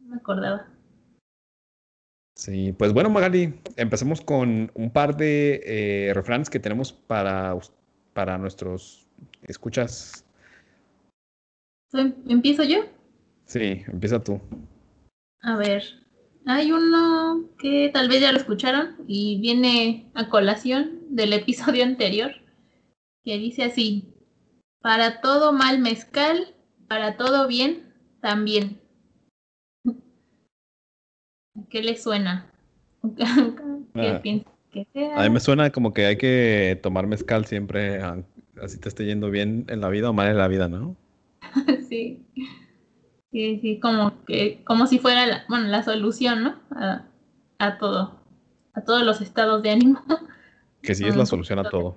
No 0.00 0.08
me 0.10 0.16
acordaba. 0.16 0.66
Sí, 2.34 2.72
pues 2.72 2.92
bueno, 2.92 3.10
Magali, 3.10 3.60
empecemos 3.76 4.20
con 4.20 4.72
un 4.74 4.90
par 4.90 5.16
de 5.16 5.60
eh, 5.64 6.14
refranes 6.14 6.50
que 6.50 6.58
tenemos 6.58 6.92
para, 6.92 7.56
para 8.14 8.38
nuestros 8.38 9.06
escuchas. 9.42 10.24
¿Empiezo 11.92 12.64
yo? 12.64 12.80
Sí, 13.44 13.84
empieza 13.86 14.22
tú. 14.22 14.40
A 15.42 15.56
ver, 15.56 15.84
hay 16.46 16.72
uno 16.72 17.48
que 17.58 17.90
tal 17.92 18.08
vez 18.08 18.20
ya 18.20 18.32
lo 18.32 18.38
escucharon 18.38 18.96
y 19.06 19.38
viene 19.40 20.10
a 20.14 20.28
colación 20.28 21.00
del 21.10 21.32
episodio 21.32 21.84
anterior, 21.84 22.32
que 23.24 23.38
dice 23.38 23.64
así, 23.64 24.12
para 24.80 25.20
todo 25.20 25.52
mal 25.52 25.78
mezcal, 25.78 26.54
para 26.88 27.16
todo 27.16 27.46
bien 27.46 27.92
también. 28.20 28.80
¿Qué 31.70 31.82
le 31.82 31.96
suena? 31.96 32.50
¿Qué 33.16 33.24
ah, 33.94 34.20
que 34.22 34.86
sea? 34.92 35.20
A 35.20 35.24
mí 35.24 35.30
me 35.30 35.40
suena 35.40 35.70
como 35.70 35.92
que 35.92 36.06
hay 36.06 36.16
que 36.16 36.78
tomar 36.82 37.06
mezcal 37.06 37.44
siempre, 37.44 38.00
así 38.60 38.78
te 38.78 38.88
esté 38.88 39.04
yendo 39.04 39.30
bien 39.30 39.66
en 39.68 39.80
la 39.80 39.90
vida 39.90 40.10
o 40.10 40.12
mal 40.12 40.28
en 40.28 40.38
la 40.38 40.48
vida, 40.48 40.68
¿no? 40.68 40.96
sí. 41.88 42.24
Sí, 43.32 43.58
sí, 43.60 43.80
como 43.80 44.22
que, 44.26 44.62
como 44.64 44.86
si 44.86 44.98
fuera 44.98 45.26
la, 45.26 45.44
bueno, 45.48 45.66
la 45.68 45.82
solución, 45.82 46.44
¿no? 46.44 46.54
A, 47.58 47.78
todo, 47.78 48.20
a 48.74 48.82
todos 48.82 49.02
los 49.02 49.22
estados 49.22 49.62
de 49.62 49.70
ánimo. 49.70 50.00
Que 50.82 50.96
sí 50.96 51.06
es 51.06 51.14
la 51.14 51.26
solución 51.26 51.60
a 51.60 51.70
todo. 51.70 51.96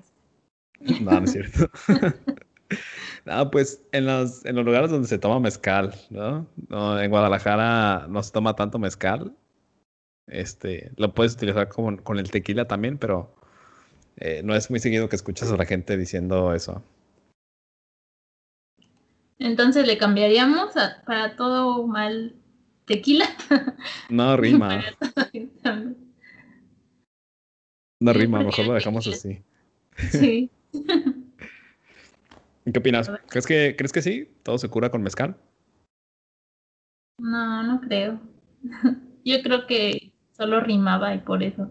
No, 1.02 1.20
no 1.20 1.26
es 1.26 1.32
cierto. 1.32 1.72
no, 3.26 3.50
pues 3.50 3.82
en 3.92 4.06
los, 4.06 4.46
en 4.46 4.56
los 4.56 4.64
lugares 4.64 4.92
donde 4.92 5.08
se 5.08 5.18
toma 5.18 5.40
mezcal, 5.40 5.96
¿no? 6.12 6.46
no 6.70 7.02
en 7.02 7.10
Guadalajara 7.10 8.06
no 8.08 8.22
se 8.22 8.32
toma 8.32 8.56
tanto 8.56 8.78
mezcal. 8.78 9.36
Este, 10.28 10.92
lo 10.98 11.16
puedes 11.16 11.34
utilizar 11.34 11.68
con, 11.68 11.98
con 11.98 12.20
el 12.20 12.30
tequila 12.30 12.68
también, 12.68 13.00
pero 13.00 13.34
eh, 14.18 14.42
no 14.44 14.56
es 14.56 14.70
muy 14.70 14.80
seguido 14.80 15.10
que 15.10 15.16
escuchas 15.16 15.52
a 15.52 15.58
la 15.58 15.66
gente 15.66 15.98
diciendo 15.98 16.54
eso. 16.54 16.84
Entonces 19.40 19.86
le 19.86 19.98
cambiaríamos 19.98 20.78
a, 20.78 21.04
para 21.06 21.36
todo 21.36 21.86
mal 21.88 22.36
tequila. 22.86 23.26
No 24.10 24.38
rima. 24.38 24.84
no 28.00 28.14
rima, 28.14 28.44
mejor 28.44 28.68
lo 28.68 28.74
dejamos 28.74 29.08
así. 29.08 29.42
Sí. 30.12 30.50
¿Qué 32.72 32.80
opinas? 32.80 33.12
¿Crees 33.30 33.46
que, 33.46 33.76
¿Crees 33.78 33.92
que 33.92 34.02
sí? 34.02 34.30
¿Todo 34.44 34.58
se 34.58 34.70
cura 34.70 34.90
con 34.90 35.04
mezcal? 35.04 35.38
No, 37.20 37.64
no 37.64 37.82
creo. 37.82 38.20
Yo 39.24 39.42
creo 39.44 39.68
que 39.68 40.12
solo 40.32 40.60
rimaba 40.62 41.14
y 41.14 41.20
por 41.20 41.44
eso. 41.44 41.70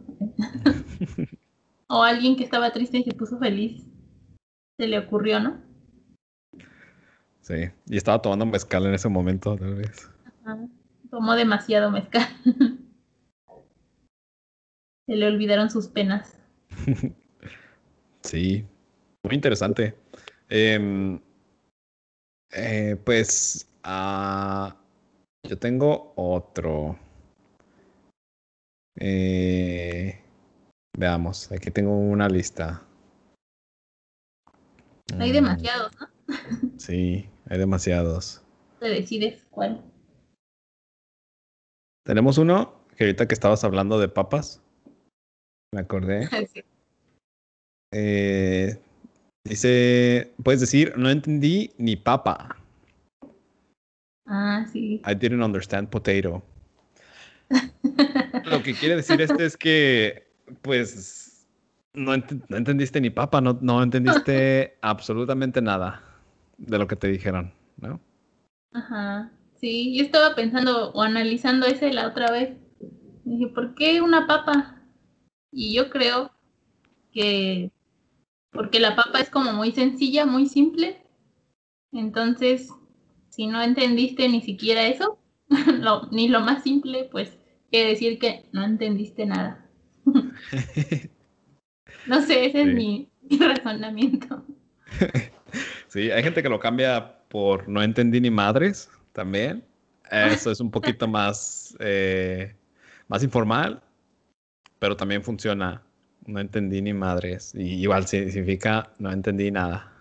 o 1.88 2.02
alguien 2.02 2.36
que 2.36 2.44
estaba 2.44 2.72
triste 2.72 2.98
y 2.98 3.02
se 3.02 3.12
puso 3.12 3.38
feliz. 3.38 3.84
Se 4.78 4.86
le 4.86 4.98
ocurrió, 4.98 5.40
¿no? 5.40 5.63
Sí, 7.44 7.70
y 7.90 7.98
estaba 7.98 8.22
tomando 8.22 8.46
mezcal 8.46 8.86
en 8.86 8.94
ese 8.94 9.10
momento, 9.10 9.54
tal 9.54 9.74
vez. 9.74 10.10
Tomó 11.10 11.34
demasiado 11.34 11.90
mezcal. 11.90 12.26
se 15.06 15.14
le 15.14 15.26
olvidaron 15.26 15.68
sus 15.68 15.88
penas. 15.88 16.38
sí, 18.22 18.64
muy 19.22 19.34
interesante. 19.34 19.94
Em, 20.48 21.20
eh, 22.50 22.96
pues 23.04 23.70
uh, 23.84 24.72
yo 25.46 25.58
tengo 25.58 26.14
otro. 26.16 26.98
Eh, 28.98 30.18
veamos, 30.96 31.52
aquí 31.52 31.70
tengo 31.70 31.94
una 31.94 32.26
lista. 32.26 32.82
Hay 35.18 35.28
mm. 35.28 35.34
demasiados, 35.34 35.92
¿no? 36.00 36.08
Sí, 36.78 37.28
hay 37.46 37.58
demasiados. 37.58 38.42
Te 38.80 38.88
decides 38.88 39.44
cuál. 39.50 39.82
Tenemos 42.04 42.38
uno 42.38 42.74
que 42.96 43.04
ahorita 43.04 43.26
que 43.26 43.34
estabas 43.34 43.64
hablando 43.64 43.98
de 43.98 44.08
papas, 44.08 44.62
me 45.72 45.80
acordé. 45.80 46.28
Eh, 47.96 48.76
dice, 49.44 50.32
puedes 50.42 50.60
decir, 50.60 50.94
no 50.96 51.08
entendí 51.10 51.70
ni 51.78 51.94
papa. 51.94 52.56
Ah, 54.26 54.66
sí. 54.72 55.00
I 55.06 55.14
didn't 55.14 55.44
understand 55.44 55.88
potato. 55.90 56.42
Lo 58.46 58.64
que 58.64 58.74
quiere 58.74 58.96
decir 58.96 59.20
este 59.20 59.46
es 59.46 59.56
que, 59.56 60.26
pues, 60.62 61.46
no, 61.92 62.14
entendiste 62.14 63.00
ni 63.00 63.10
papa, 63.10 63.40
no, 63.40 63.56
no 63.60 63.80
entendiste 63.80 64.76
absolutamente 64.82 65.62
nada 65.62 66.13
de 66.58 66.78
lo 66.78 66.86
que 66.86 66.96
te 66.96 67.08
dijeron, 67.08 67.52
¿no? 67.76 68.00
Ajá. 68.72 69.30
Sí, 69.56 69.96
yo 69.96 70.04
estaba 70.04 70.34
pensando 70.34 70.90
o 70.92 71.02
analizando 71.02 71.66
ese 71.66 71.92
la 71.92 72.08
otra 72.08 72.30
vez. 72.30 72.56
Dije, 73.24 73.48
¿por 73.48 73.74
qué 73.74 74.00
una 74.00 74.26
papa? 74.26 74.82
Y 75.50 75.74
yo 75.74 75.90
creo 75.90 76.30
que 77.12 77.70
porque 78.50 78.78
la 78.78 78.94
papa 78.94 79.20
es 79.20 79.30
como 79.30 79.52
muy 79.52 79.72
sencilla, 79.72 80.26
muy 80.26 80.46
simple. 80.46 81.02
Entonces, 81.92 82.70
si 83.30 83.46
no 83.46 83.62
entendiste 83.62 84.28
ni 84.28 84.40
siquiera 84.40 84.86
eso, 84.86 85.18
ni 86.12 86.28
lo 86.28 86.40
más 86.40 86.62
simple, 86.62 87.08
pues 87.10 87.36
quiere 87.70 87.90
decir 87.90 88.18
que 88.18 88.48
no 88.52 88.64
entendiste 88.64 89.26
nada. 89.26 89.68
no 92.06 92.20
sé, 92.22 92.46
ese 92.46 92.62
es 92.62 92.74
mi 92.74 93.08
razonamiento. 93.40 94.44
Sí, 95.94 96.10
hay 96.10 96.24
gente 96.24 96.42
que 96.42 96.48
lo 96.48 96.58
cambia 96.58 97.20
por 97.28 97.68
no 97.68 97.80
entendí 97.80 98.20
ni 98.20 98.28
madres 98.28 98.90
también. 99.12 99.64
Eso 100.10 100.50
es 100.50 100.58
un 100.58 100.68
poquito 100.68 101.06
más, 101.08 101.76
eh, 101.78 102.56
más 103.06 103.22
informal, 103.22 103.80
pero 104.80 104.96
también 104.96 105.22
funciona. 105.22 105.84
No 106.26 106.40
entendí 106.40 106.82
ni 106.82 106.92
madres. 106.92 107.54
Y 107.54 107.74
igual 107.82 108.08
significa 108.08 108.90
no 108.98 109.12
entendí 109.12 109.52
nada. 109.52 109.92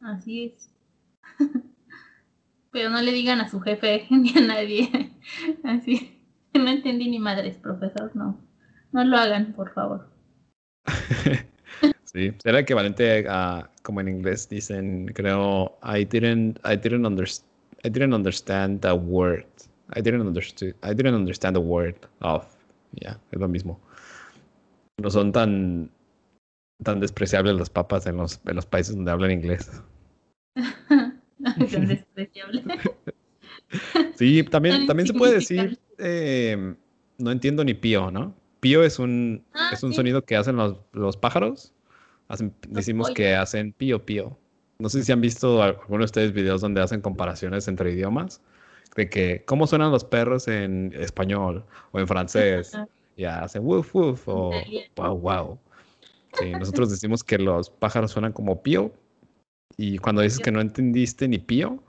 Así 0.00 0.46
es. 0.46 0.68
Pero 2.72 2.90
no 2.90 3.00
le 3.00 3.12
digan 3.12 3.40
a 3.40 3.48
su 3.48 3.60
jefe 3.60 4.06
ni 4.10 4.36
a 4.36 4.40
nadie. 4.40 5.12
Así. 5.62 6.20
No 6.54 6.68
entendí 6.68 7.08
ni 7.08 7.20
madres, 7.20 7.56
profesor. 7.58 8.10
No. 8.16 8.40
No 8.90 9.04
lo 9.04 9.16
hagan, 9.16 9.52
por 9.52 9.72
favor. 9.74 10.10
Sí, 12.18 12.32
era 12.44 12.58
equivalente 12.58 13.24
a 13.28 13.70
como 13.84 14.00
en 14.00 14.08
inglés 14.08 14.48
dicen, 14.48 15.06
creo, 15.14 15.78
I 15.84 16.04
didn't, 16.04 16.58
I 16.64 16.76
didn't 16.76 17.06
understand, 17.06 17.48
I 17.84 17.88
didn't 17.88 18.12
understand 18.12 18.80
the 18.80 18.92
word. 18.92 19.46
I 19.94 20.02
didn't 20.02 20.26
understand, 20.26 20.74
I 20.82 20.94
didn't 20.94 21.14
understand 21.14 21.54
the 21.54 21.62
word 21.62 21.94
of. 22.20 22.44
Ya, 23.00 23.20
es 23.30 23.38
lo 23.38 23.46
mismo. 23.46 23.78
No 25.00 25.10
son 25.10 25.30
tan, 25.30 25.90
tan 26.82 26.98
despreciables 26.98 27.54
las 27.54 27.70
papas 27.70 28.06
en 28.06 28.16
los, 28.16 28.40
en 28.46 28.56
los 28.56 28.66
países 28.66 28.96
donde 28.96 29.12
hablan 29.12 29.30
inglés. 29.30 29.70
tan 30.56 31.86
despreciables. 31.86 32.64
sí, 34.16 34.42
también, 34.42 34.86
también 34.88 35.06
se 35.06 35.14
puede 35.14 35.34
decir, 35.34 35.78
eh, 35.98 36.74
no 37.18 37.30
entiendo 37.30 37.62
ni 37.64 37.74
pío, 37.74 38.10
¿no? 38.10 38.34
Pío 38.58 38.82
es 38.82 38.98
un, 38.98 39.44
ah, 39.54 39.70
es 39.72 39.84
un 39.84 39.94
sonido 39.94 40.24
que 40.24 40.34
hacen 40.34 40.56
los, 40.56 40.78
los 40.92 41.16
pájaros 41.16 41.72
decimos 42.68 43.10
que 43.10 43.34
hacen 43.34 43.72
pío 43.72 44.04
pío. 44.04 44.38
No 44.78 44.88
sé 44.88 45.02
si 45.02 45.10
han 45.10 45.20
visto 45.20 45.62
algunos 45.62 45.98
de 45.98 46.04
ustedes 46.04 46.32
videos 46.32 46.60
donde 46.60 46.80
hacen 46.80 47.00
comparaciones 47.00 47.66
entre 47.68 47.92
idiomas. 47.92 48.40
De 48.96 49.08
que 49.08 49.44
cómo 49.44 49.66
suenan 49.66 49.90
los 49.90 50.04
perros 50.04 50.48
en 50.48 50.92
español 50.94 51.64
o 51.92 52.00
en 52.00 52.06
francés. 52.06 52.72
Ya 53.16 53.40
hacen 53.40 53.64
woof 53.64 53.94
woof 53.94 54.28
o 54.28 54.52
wow 54.96 55.18
wow. 55.18 55.58
nosotros 56.58 56.90
decimos 56.90 57.24
que 57.24 57.38
los 57.38 57.70
pájaros 57.70 58.12
suenan 58.12 58.32
como 58.32 58.62
pío. 58.62 58.92
Y 59.76 59.98
cuando 59.98 60.22
dices 60.22 60.38
que 60.40 60.50
no 60.50 60.60
entendiste 60.60 61.28
ni 61.28 61.38
pío, 61.38 61.82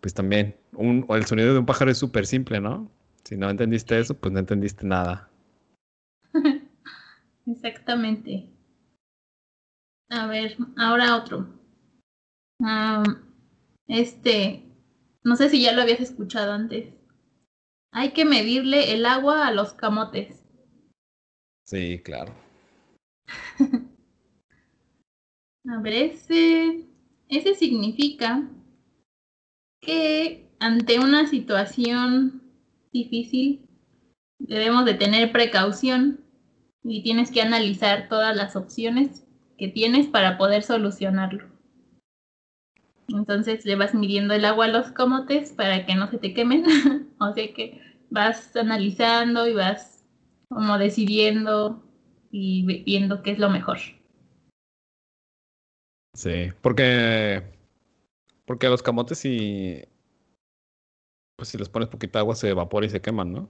pues 0.00 0.14
también 0.14 0.56
un, 0.72 1.06
el 1.10 1.26
sonido 1.26 1.52
de 1.52 1.58
un 1.60 1.66
pájaro 1.66 1.90
es 1.90 1.98
súper 1.98 2.26
simple, 2.26 2.60
¿no? 2.60 2.90
Si 3.24 3.36
no 3.36 3.48
entendiste 3.48 3.98
eso, 3.98 4.14
pues 4.14 4.32
no 4.32 4.40
entendiste 4.40 4.86
nada. 4.86 5.28
Exactamente. 7.46 8.48
A 10.12 10.26
ver, 10.26 10.58
ahora 10.76 11.16
otro. 11.16 11.48
este, 13.88 14.62
no 15.24 15.36
sé 15.36 15.48
si 15.48 15.62
ya 15.62 15.72
lo 15.72 15.80
habías 15.80 16.00
escuchado 16.00 16.52
antes. 16.52 16.92
Hay 17.92 18.12
que 18.12 18.26
medirle 18.26 18.92
el 18.92 19.06
agua 19.06 19.46
a 19.46 19.52
los 19.52 19.72
camotes. 19.72 20.44
Sí, 21.64 21.98
claro. 22.04 22.34
a 25.66 25.80
ver, 25.80 25.94
ese, 25.94 26.86
ese 27.28 27.54
significa 27.54 28.46
que 29.80 30.46
ante 30.60 30.98
una 30.98 31.26
situación 31.26 32.42
difícil 32.92 33.66
debemos 34.38 34.84
de 34.84 34.92
tener 34.92 35.32
precaución 35.32 36.20
y 36.84 37.02
tienes 37.02 37.30
que 37.30 37.40
analizar 37.40 38.10
todas 38.10 38.36
las 38.36 38.56
opciones 38.56 39.21
que 39.62 39.68
tienes 39.68 40.08
para 40.08 40.38
poder 40.38 40.64
solucionarlo. 40.64 41.48
Entonces 43.06 43.64
le 43.64 43.76
vas 43.76 43.94
midiendo 43.94 44.34
el 44.34 44.44
agua 44.44 44.64
a 44.64 44.68
los 44.68 44.90
comotes 44.90 45.52
para 45.52 45.86
que 45.86 45.94
no 45.94 46.10
se 46.10 46.18
te 46.18 46.34
quemen. 46.34 46.64
o 47.20 47.32
sea 47.32 47.54
que 47.54 47.80
vas 48.10 48.56
analizando 48.56 49.46
y 49.46 49.54
vas 49.54 50.04
como 50.48 50.78
decidiendo 50.78 51.80
y 52.32 52.82
viendo 52.82 53.22
qué 53.22 53.30
es 53.30 53.38
lo 53.38 53.50
mejor. 53.50 53.78
Sí, 56.14 56.50
porque 56.60 57.44
porque 58.44 58.68
los 58.68 58.82
camotes 58.82 59.18
si 59.18 59.84
pues 61.36 61.50
si 61.50 61.56
les 61.56 61.68
pones 61.68 61.88
poquita 61.88 62.18
agua 62.18 62.34
se 62.34 62.48
evapora 62.48 62.86
y 62.86 62.90
se 62.90 63.00
queman, 63.00 63.32
¿no? 63.32 63.48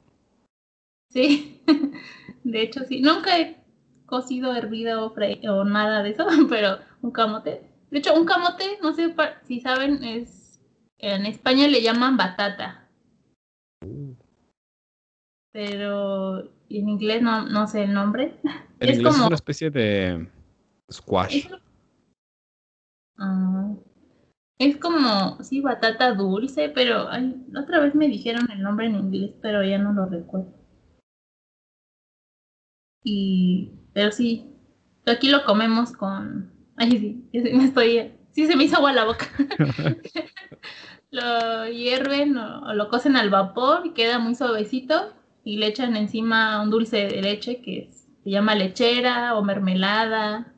Sí. 1.08 1.62
De 2.44 2.60
hecho 2.60 2.84
sí, 2.84 3.00
nunca 3.00 3.38
he 3.38 3.61
cocido, 4.12 4.54
hervido 4.54 5.06
o, 5.06 5.14
o 5.14 5.64
nada 5.64 6.02
de 6.02 6.10
eso, 6.10 6.26
pero 6.50 6.76
un 7.00 7.12
camote. 7.12 7.62
De 7.90 7.98
hecho, 7.98 8.14
un 8.14 8.26
camote, 8.26 8.78
no 8.82 8.92
sé 8.92 9.14
si 9.44 9.60
saben, 9.60 10.04
es 10.04 10.60
En 10.98 11.24
España 11.24 11.66
le 11.66 11.80
llaman 11.80 12.18
batata. 12.18 12.90
Pero 15.50 16.40
en 16.68 16.88
inglés 16.90 17.22
no, 17.22 17.46
no 17.48 17.66
sé 17.66 17.84
el 17.84 17.94
nombre. 17.94 18.34
En 18.80 18.88
es 18.88 18.96
inglés 18.96 19.12
es 19.12 19.16
como. 19.16 19.26
una 19.28 19.36
especie 19.36 19.70
de 19.70 20.28
squash. 20.90 21.36
Es, 21.36 21.48
ah, 23.16 23.74
es 24.58 24.76
como, 24.76 25.42
sí, 25.42 25.60
batata 25.60 26.12
dulce, 26.14 26.68
pero 26.68 27.08
ay, 27.08 27.46
otra 27.56 27.78
vez 27.80 27.94
me 27.94 28.08
dijeron 28.08 28.50
el 28.50 28.60
nombre 28.60 28.86
en 28.86 28.96
inglés, 28.96 29.30
pero 29.40 29.62
ya 29.62 29.78
no 29.78 29.92
lo 29.92 30.06
recuerdo. 30.06 30.52
Y, 33.04 33.81
pero 33.92 34.10
sí, 34.12 34.46
aquí 35.06 35.28
lo 35.28 35.44
comemos 35.44 35.92
con, 35.92 36.50
ay, 36.76 36.90
sí, 36.98 37.28
me 37.52 37.64
estoy, 37.64 38.12
sí 38.32 38.46
se 38.46 38.56
me 38.56 38.64
hizo 38.64 38.76
agua 38.76 38.92
la 38.92 39.04
boca. 39.04 39.26
lo 41.10 41.66
hierven 41.68 42.36
o, 42.38 42.60
o 42.68 42.74
lo 42.74 42.88
cocen 42.88 43.16
al 43.16 43.30
vapor 43.30 43.82
y 43.86 43.90
queda 43.92 44.18
muy 44.18 44.34
suavecito 44.34 45.12
y 45.44 45.56
le 45.56 45.66
echan 45.68 45.96
encima 45.96 46.62
un 46.62 46.70
dulce 46.70 47.08
de 47.08 47.22
leche 47.22 47.60
que 47.60 47.80
es- 47.88 48.08
se 48.24 48.30
llama 48.30 48.54
lechera 48.54 49.34
o 49.36 49.42
mermelada 49.42 50.54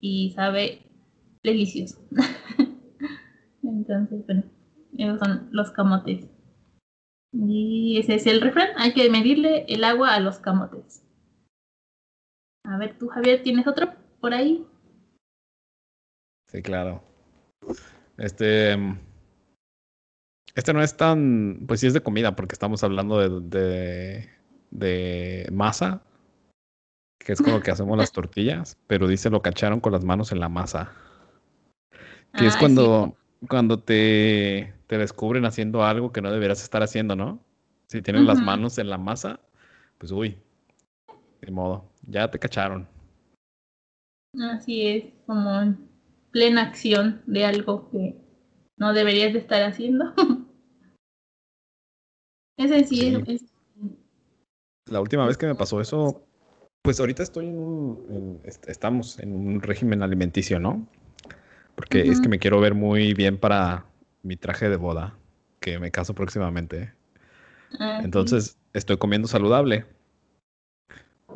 y 0.00 0.30
sabe 0.30 0.80
delicioso. 1.42 1.98
Entonces, 3.62 4.24
bueno, 4.26 4.44
esos 4.96 5.18
son 5.18 5.48
los 5.50 5.70
camotes. 5.70 6.24
Y 7.32 7.98
ese 8.00 8.16
es 8.16 8.26
el 8.26 8.40
refrán, 8.40 8.70
hay 8.78 8.92
que 8.92 9.08
medirle 9.10 9.64
el 9.68 9.84
agua 9.84 10.14
a 10.14 10.18
los 10.20 10.40
camotes. 10.40 11.04
A 12.66 12.78
ver, 12.78 12.98
tú 12.98 13.08
Javier, 13.08 13.42
¿tienes 13.42 13.66
otro 13.66 13.92
por 14.20 14.34
ahí? 14.34 14.66
Sí, 16.50 16.62
claro. 16.62 17.02
Este. 18.18 18.76
Este 20.54 20.72
no 20.72 20.82
es 20.82 20.96
tan. 20.96 21.64
Pues 21.68 21.80
sí 21.80 21.86
es 21.86 21.94
de 21.94 22.02
comida, 22.02 22.34
porque 22.34 22.54
estamos 22.54 22.82
hablando 22.82 23.18
de, 23.18 23.40
de, 23.40 24.30
de 24.70 25.48
masa, 25.52 26.02
que 27.18 27.32
es 27.32 27.42
con 27.42 27.52
lo 27.52 27.60
que 27.60 27.70
hacemos 27.70 27.96
las 27.96 28.12
tortillas, 28.12 28.78
pero 28.86 29.06
dice 29.06 29.30
lo 29.30 29.42
cacharon 29.42 29.80
con 29.80 29.92
las 29.92 30.04
manos 30.04 30.32
en 30.32 30.40
la 30.40 30.48
masa. 30.48 30.92
Que 32.36 32.46
es 32.46 32.56
Ah, 32.56 32.58
cuando, 32.58 33.16
cuando 33.48 33.78
te, 33.78 34.74
te 34.88 34.98
descubren 34.98 35.44
haciendo 35.44 35.84
algo 35.84 36.12
que 36.12 36.20
no 36.20 36.32
deberías 36.32 36.62
estar 36.62 36.82
haciendo, 36.82 37.14
¿no? 37.16 37.38
Si 37.86 38.02
tienes 38.02 38.24
las 38.24 38.40
manos 38.40 38.78
en 38.78 38.90
la 38.90 38.98
masa, 38.98 39.38
pues 39.98 40.10
uy, 40.10 40.36
de 41.40 41.52
modo, 41.52 41.88
ya 42.06 42.30
te 42.30 42.38
cacharon. 42.38 42.88
Así 44.52 44.86
es, 44.86 45.04
como 45.26 45.60
en 45.60 45.88
plena 46.30 46.62
acción 46.62 47.22
de 47.26 47.44
algo 47.46 47.88
que 47.90 48.16
no 48.76 48.92
deberías 48.92 49.32
de 49.32 49.38
estar 49.38 49.62
haciendo. 49.62 50.12
Sí, 52.58 52.84
Sí. 52.84 53.22
Es, 53.26 53.42
es- 53.42 53.44
La 54.88 55.00
última 55.00 55.26
vez 55.26 55.36
que 55.36 55.46
me 55.46 55.54
pasó 55.54 55.80
eso, 55.80 56.22
pues 56.82 56.98
ahorita 57.00 57.22
estoy 57.22 57.48
en 57.48 57.58
un, 57.58 58.06
en- 58.08 58.40
estamos 58.68 59.18
en 59.18 59.34
un 59.34 59.60
régimen 59.60 60.02
alimenticio, 60.02 60.58
¿no? 60.58 60.86
Porque 61.74 62.00
es 62.10 62.20
que 62.20 62.28
me 62.30 62.38
quiero 62.38 62.58
ver 62.60 62.74
muy 62.74 63.12
bien 63.12 63.38
para 63.38 63.84
mi 64.22 64.36
traje 64.36 64.68
de 64.70 64.76
boda, 64.76 65.18
que 65.60 65.78
me 65.78 65.90
caso 65.90 66.14
próximamente. 66.14 66.94
ah. 67.78 68.00
Entonces, 68.02 68.56
estoy 68.72 68.96
comiendo 68.96 69.28
saludable. 69.28 69.84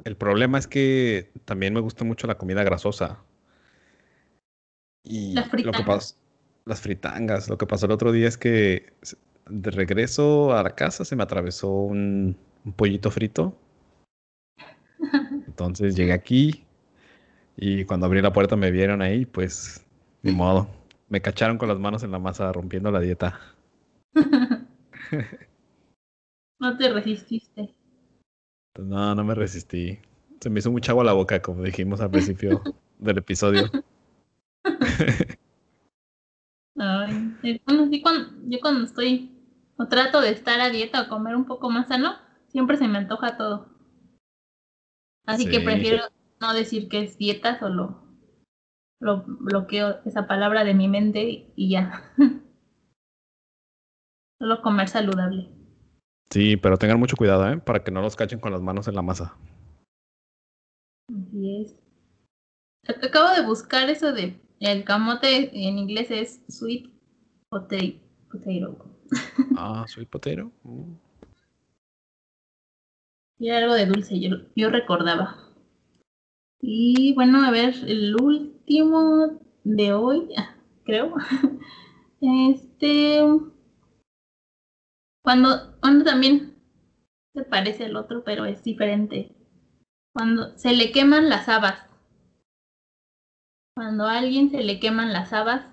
El 0.05 0.17
problema 0.17 0.59
es 0.59 0.67
que 0.67 1.33
también 1.45 1.75
me 1.75 1.81
gusta 1.81 2.05
mucho 2.05 2.27
la 2.27 2.39
comida 2.39 2.63
grasosa. 2.63 3.23
Y 5.03 5.35
Las 5.35 5.47
lo 5.63 5.73
que 5.75 5.83
fritangas. 5.83 5.87
pasó, 5.87 6.15
las 6.65 6.81
fritangas, 6.81 7.49
lo 7.49 7.59
que 7.59 7.67
pasó 7.67 7.87
el 7.87 7.93
otro 7.93 8.13
día 8.13 8.29
es 8.29 8.37
que 8.39 8.93
de 9.49 9.71
regreso 9.71 10.53
a 10.57 10.63
la 10.63 10.75
casa 10.75 11.05
se 11.05 11.17
me 11.17 11.23
atravesó 11.23 11.71
un, 11.71 12.37
un 12.65 12.73
pollito 12.73 13.11
frito. 13.11 13.57
Entonces 15.47 15.97
llegué 15.97 16.13
aquí 16.13 16.65
y 17.57 17.85
cuando 17.85 18.07
abrí 18.07 18.23
la 18.23 18.33
puerta 18.33 18.57
me 18.57 18.71
vieron 18.71 19.03
ahí, 19.03 19.27
pues 19.27 19.85
ni 20.23 20.33
modo. 20.33 20.69
Me 21.09 21.21
cacharon 21.21 21.59
con 21.59 21.69
las 21.69 21.79
manos 21.79 22.03
en 22.03 22.13
la 22.13 22.19
masa 22.19 22.53
rompiendo 22.53 22.91
la 22.91 23.01
dieta. 23.01 23.41
no 26.59 26.77
te 26.77 26.93
resististe. 26.93 27.75
Pues 28.81 28.89
no, 28.89 29.15
no 29.15 29.25
me 29.25 29.35
resistí. 29.35 29.99
Se 30.41 30.49
me 30.49 30.61
hizo 30.61 30.71
mucha 30.71 30.93
agua 30.93 31.05
la 31.05 31.13
boca, 31.13 31.43
como 31.43 31.63
dijimos 31.63 32.01
al 32.01 32.11
principio 32.11 32.63
del 32.99 33.19
episodio. 33.19 33.71
Ay, 36.79 37.37
eh, 37.43 37.61
bueno, 37.67 37.91
sí, 37.91 38.01
cuando, 38.01 38.31
yo 38.47 38.59
cuando 38.63 38.87
estoy 38.87 39.39
o 39.77 39.87
trato 39.87 40.23
de 40.23 40.31
estar 40.31 40.63
a 40.63 40.71
dieta 40.71 41.03
o 41.03 41.09
comer 41.11 41.37
un 41.37 41.45
poco 41.45 41.69
más 41.69 41.89
sano, 41.89 42.15
siempre 42.49 42.79
se 42.79 42.89
me 42.89 42.97
antoja 42.97 43.37
todo. 43.37 43.69
Así 45.27 45.51
que 45.51 45.61
prefiero 45.61 46.05
no 46.41 46.55
decir 46.55 46.89
que 46.89 47.03
es 47.03 47.19
dieta, 47.19 47.59
solo 47.59 48.03
lo 48.99 49.25
bloqueo 49.27 50.01
esa 50.07 50.27
palabra 50.27 50.65
de 50.65 50.73
mi 50.73 50.89
mente 50.89 51.53
y 51.55 51.69
ya. 51.69 52.15
Solo 54.39 54.63
comer 54.63 54.89
saludable. 54.89 55.60
Sí, 56.33 56.57
pero 56.57 56.79
tengan 56.79 56.99
mucho 57.01 57.17
cuidado, 57.17 57.49
¿eh? 57.51 57.59
Para 57.59 57.83
que 57.83 57.91
no 57.91 58.01
los 58.03 58.15
cachen 58.15 58.39
con 58.39 58.53
las 58.53 58.63
manos 58.63 58.87
en 58.87 58.95
la 58.95 59.03
masa. 59.03 59.37
Así 61.09 61.63
es. 61.63 61.75
Ac- 62.87 63.05
Acabo 63.05 63.35
de 63.35 63.45
buscar 63.45 63.91
eso 63.91 64.13
de 64.13 64.41
el 64.61 64.85
camote 64.85 65.51
en 65.53 65.79
inglés 65.79 66.11
es 66.11 66.41
sweet 66.49 66.89
potato. 67.49 67.95
potato. 68.31 68.87
Ah, 69.57 69.85
potero. 70.09 70.53
Mm. 70.63 70.93
Y 73.41 73.49
era 73.49 73.59
algo 73.59 73.75
de 73.75 73.87
dulce, 73.87 74.21
yo, 74.21 74.37
yo 74.55 74.71
recordaba. 74.71 75.37
Y 76.61 77.15
bueno, 77.15 77.43
a 77.43 77.51
ver, 77.51 77.75
el 77.87 78.15
último 78.23 79.41
de 79.65 79.93
hoy, 79.95 80.29
ah, 80.37 80.55
creo. 80.85 81.15
Este. 82.21 83.23
Cuando, 85.23 85.79
cuando 85.81 86.05
también 86.05 86.57
se 87.35 87.45
parece 87.45 87.85
al 87.85 87.97
otro, 87.97 88.25
pero 88.25 88.45
es 88.45 88.63
diferente. 88.65 89.33
Cuando 90.13 90.57
se 90.59 90.73
le 90.73 90.93
queman 90.93 91.29
las 91.29 91.49
habas. 91.49 91.87
Cuando 93.75 94.05
a 94.05 94.19
alguien 94.19 94.51
se 94.51 94.63
le 94.63 94.81
queman 94.81 95.13
las 95.13 95.33
habas, 95.33 95.67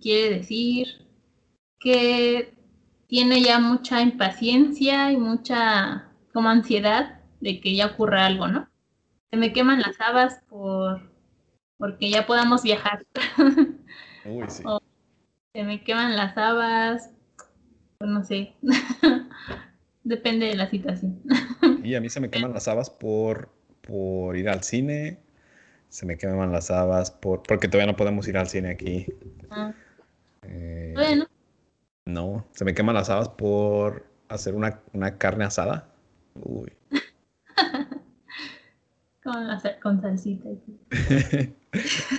quiere 0.00 0.36
decir 0.36 1.06
que 1.78 2.54
tiene 3.08 3.42
ya 3.42 3.58
mucha 3.58 4.00
impaciencia 4.00 5.12
y 5.12 5.16
mucha 5.16 6.08
como 6.32 6.48
ansiedad 6.48 7.20
de 7.40 7.60
que 7.60 7.74
ya 7.76 7.86
ocurra 7.86 8.24
algo, 8.24 8.48
¿no? 8.48 8.68
Se 9.30 9.36
me 9.36 9.52
queman 9.52 9.80
las 9.80 10.00
habas 10.00 10.40
por 10.48 11.12
porque 11.76 12.10
ya 12.10 12.26
podamos 12.26 12.62
viajar. 12.62 13.04
Uy, 14.24 14.44
sí. 14.48 14.62
Se 15.52 15.64
me 15.64 15.82
queman 15.82 16.16
las 16.16 16.36
habas, 16.38 17.10
no 18.06 18.24
sé. 18.24 18.54
Depende 20.04 20.46
de 20.46 20.56
la 20.56 20.68
situación. 20.68 21.20
Y 21.84 21.94
a 21.94 22.00
mí 22.00 22.08
se 22.08 22.20
me 22.20 22.30
queman 22.30 22.52
las 22.52 22.68
habas 22.68 22.90
por, 22.90 23.48
por 23.82 24.36
ir 24.36 24.48
al 24.48 24.62
cine. 24.62 25.18
Se 25.88 26.06
me 26.06 26.16
queman 26.16 26.52
las 26.52 26.70
habas 26.70 27.10
por, 27.10 27.42
porque 27.42 27.68
todavía 27.68 27.92
no 27.92 27.96
podemos 27.96 28.26
ir 28.28 28.36
al 28.36 28.48
cine 28.48 28.70
aquí. 28.70 29.06
Ah, 29.50 29.72
Eh, 30.42 30.92
bueno, 30.94 31.26
no, 32.06 32.46
se 32.52 32.64
me 32.64 32.74
queman 32.74 32.94
las 32.96 33.10
habas 33.10 33.28
por 33.28 34.06
hacer 34.28 34.54
una, 34.54 34.80
una 34.92 35.18
carne 35.18 35.44
asada. 35.44 35.88
Uy. 36.34 36.72
con, 39.22 39.46
con 39.82 40.00
salsita. 40.02 40.48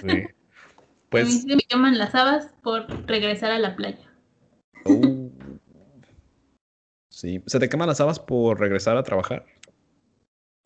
Sí. 0.02 0.10
A 0.10 0.14
mí 0.14 1.10
Pues, 1.10 1.42
se 1.44 1.56
me 1.56 1.62
queman 1.62 1.98
las 1.98 2.16
habas 2.16 2.48
por 2.64 2.88
regresar 3.08 3.52
a 3.52 3.60
la 3.60 3.76
playa. 3.76 4.00
uh, 4.86 5.30
sí, 7.24 7.42
se 7.48 7.60
te 7.60 7.70
queman 7.70 7.88
las 7.88 8.02
habas 8.02 8.20
por 8.20 8.60
regresar 8.60 8.98
a 8.98 9.04
trabajar. 9.04 9.46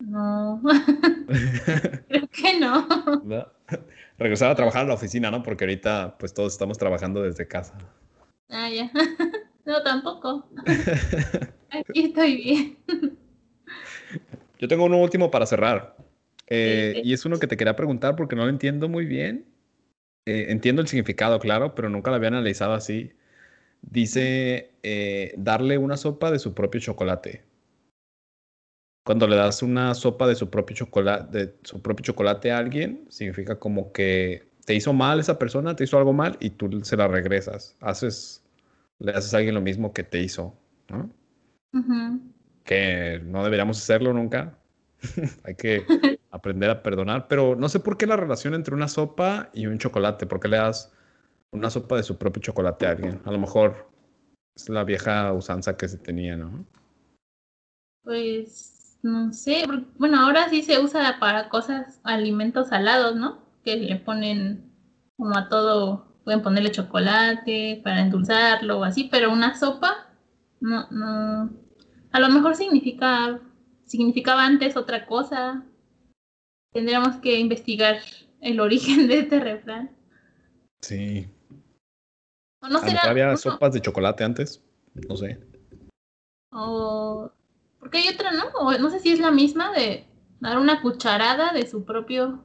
No, 0.00 0.60
creo 2.08 2.28
que 2.28 2.60
no. 2.60 2.86
Regresar 4.18 4.50
a 4.50 4.56
trabajar 4.56 4.84
a 4.84 4.88
la 4.88 4.94
oficina, 4.94 5.30
¿no? 5.30 5.42
Porque 5.42 5.64
ahorita 5.64 6.16
pues 6.18 6.34
todos 6.34 6.52
estamos 6.52 6.76
trabajando 6.76 7.22
desde 7.22 7.46
casa. 7.46 7.78
Ah, 8.50 8.68
ya. 8.68 8.90
No, 9.64 9.82
tampoco. 9.82 10.48
Aquí 11.68 12.04
estoy 12.06 12.36
bien. 12.36 12.78
Yo 14.58 14.66
tengo 14.66 14.86
uno 14.86 14.96
último 14.96 15.30
para 15.30 15.44
cerrar. 15.44 15.94
Eh, 16.46 16.92
Sí, 16.94 17.02
sí. 17.02 17.08
Y 17.10 17.12
es 17.12 17.26
uno 17.26 17.38
que 17.38 17.46
te 17.46 17.58
quería 17.58 17.76
preguntar 17.76 18.16
porque 18.16 18.34
no 18.34 18.44
lo 18.44 18.48
entiendo 18.48 18.88
muy 18.88 19.04
bien. 19.04 19.44
Eh, 20.24 20.46
entiendo 20.48 20.80
el 20.80 20.88
significado, 20.88 21.38
claro, 21.38 21.74
pero 21.74 21.90
nunca 21.90 22.10
lo 22.10 22.16
había 22.16 22.28
analizado 22.28 22.72
así. 22.72 23.12
Dice 23.82 24.72
eh, 24.82 25.34
darle 25.36 25.78
una 25.78 25.96
sopa 25.96 26.30
de 26.30 26.38
su 26.38 26.54
propio 26.54 26.80
chocolate. 26.80 27.44
Cuando 29.04 29.26
le 29.26 29.36
das 29.36 29.62
una 29.62 29.94
sopa 29.94 30.26
de 30.26 30.34
su 30.34 30.50
propio 30.50 30.76
chocolate, 30.76 31.38
de 31.38 31.54
su 31.62 31.80
propio 31.80 32.04
chocolate 32.04 32.52
a 32.52 32.58
alguien, 32.58 33.06
significa 33.08 33.58
como 33.58 33.92
que 33.92 34.48
te 34.66 34.74
hizo 34.74 34.92
mal 34.92 35.18
esa 35.18 35.38
persona, 35.38 35.74
te 35.74 35.84
hizo 35.84 35.96
algo 35.96 36.12
mal 36.12 36.36
y 36.40 36.50
tú 36.50 36.84
se 36.84 36.96
la 36.96 37.08
regresas. 37.08 37.74
Haces 37.80 38.44
le 38.98 39.12
haces 39.12 39.32
a 39.34 39.38
alguien 39.38 39.54
lo 39.54 39.60
mismo 39.60 39.92
que 39.92 40.02
te 40.02 40.20
hizo, 40.20 40.54
¿no? 40.88 41.10
Que 42.64 43.20
no 43.24 43.44
deberíamos 43.44 43.78
hacerlo 43.78 44.12
nunca. 44.12 44.58
Hay 45.44 45.54
que 45.54 45.84
aprender 46.30 46.70
a 46.70 46.82
perdonar, 46.82 47.28
pero 47.28 47.54
no 47.56 47.68
sé 47.68 47.80
por 47.80 47.96
qué 47.96 48.06
la 48.06 48.16
relación 48.16 48.54
entre 48.54 48.74
una 48.74 48.88
sopa 48.88 49.50
y 49.52 49.66
un 49.66 49.78
chocolate, 49.78 50.26
¿por 50.26 50.40
qué 50.40 50.48
le 50.48 50.56
das 50.56 50.92
una 51.52 51.70
sopa 51.70 51.96
de 51.96 52.02
su 52.02 52.16
propio 52.16 52.42
chocolate 52.42 52.86
a 52.86 52.90
alguien? 52.90 53.20
A 53.24 53.32
lo 53.32 53.38
mejor 53.38 53.90
es 54.56 54.68
la 54.68 54.84
vieja 54.84 55.32
usanza 55.32 55.76
que 55.76 55.88
se 55.88 55.98
tenía, 55.98 56.36
¿no? 56.36 56.66
Pues 58.02 58.98
no 59.02 59.32
sé, 59.32 59.64
bueno, 59.96 60.20
ahora 60.20 60.48
sí 60.48 60.62
se 60.62 60.78
usa 60.80 61.18
para 61.20 61.48
cosas, 61.48 62.00
alimentos 62.02 62.68
salados, 62.68 63.14
¿no? 63.16 63.38
Que 63.64 63.76
le 63.76 63.96
ponen 63.96 64.72
como 65.16 65.36
a 65.36 65.48
todo, 65.48 66.08
pueden 66.24 66.42
ponerle 66.42 66.70
chocolate 66.70 67.80
para 67.84 68.00
endulzarlo 68.00 68.80
o 68.80 68.84
así, 68.84 69.08
pero 69.10 69.32
una 69.32 69.54
sopa, 69.56 70.08
no, 70.60 70.88
no, 70.90 71.50
a 72.12 72.20
lo 72.20 72.28
mejor 72.28 72.56
significa, 72.56 73.40
significaba 73.84 74.44
antes 74.44 74.76
otra 74.76 75.06
cosa. 75.06 75.64
Tendríamos 76.72 77.16
que 77.16 77.38
investigar 77.38 77.98
el 78.40 78.60
origen 78.60 79.08
de 79.08 79.20
este 79.20 79.40
refrán. 79.40 79.90
Sí. 80.80 81.28
O 82.60 82.68
no 82.68 82.78
A 82.78 82.80
lo 82.80 82.80
será, 82.80 82.92
mejor 82.92 83.10
había 83.10 83.36
sopas 83.36 83.72
de 83.72 83.80
chocolate 83.80 84.24
antes, 84.24 84.62
no 85.08 85.16
sé. 85.16 85.38
O 86.50 87.30
porque 87.78 87.98
hay 87.98 88.08
otra, 88.08 88.32
¿no? 88.32 88.46
O 88.58 88.76
no 88.78 88.90
sé 88.90 89.00
si 89.00 89.12
es 89.12 89.20
la 89.20 89.30
misma 89.30 89.72
de 89.72 90.06
dar 90.40 90.58
una 90.58 90.82
cucharada 90.82 91.52
de 91.52 91.66
su 91.66 91.84
propio 91.84 92.44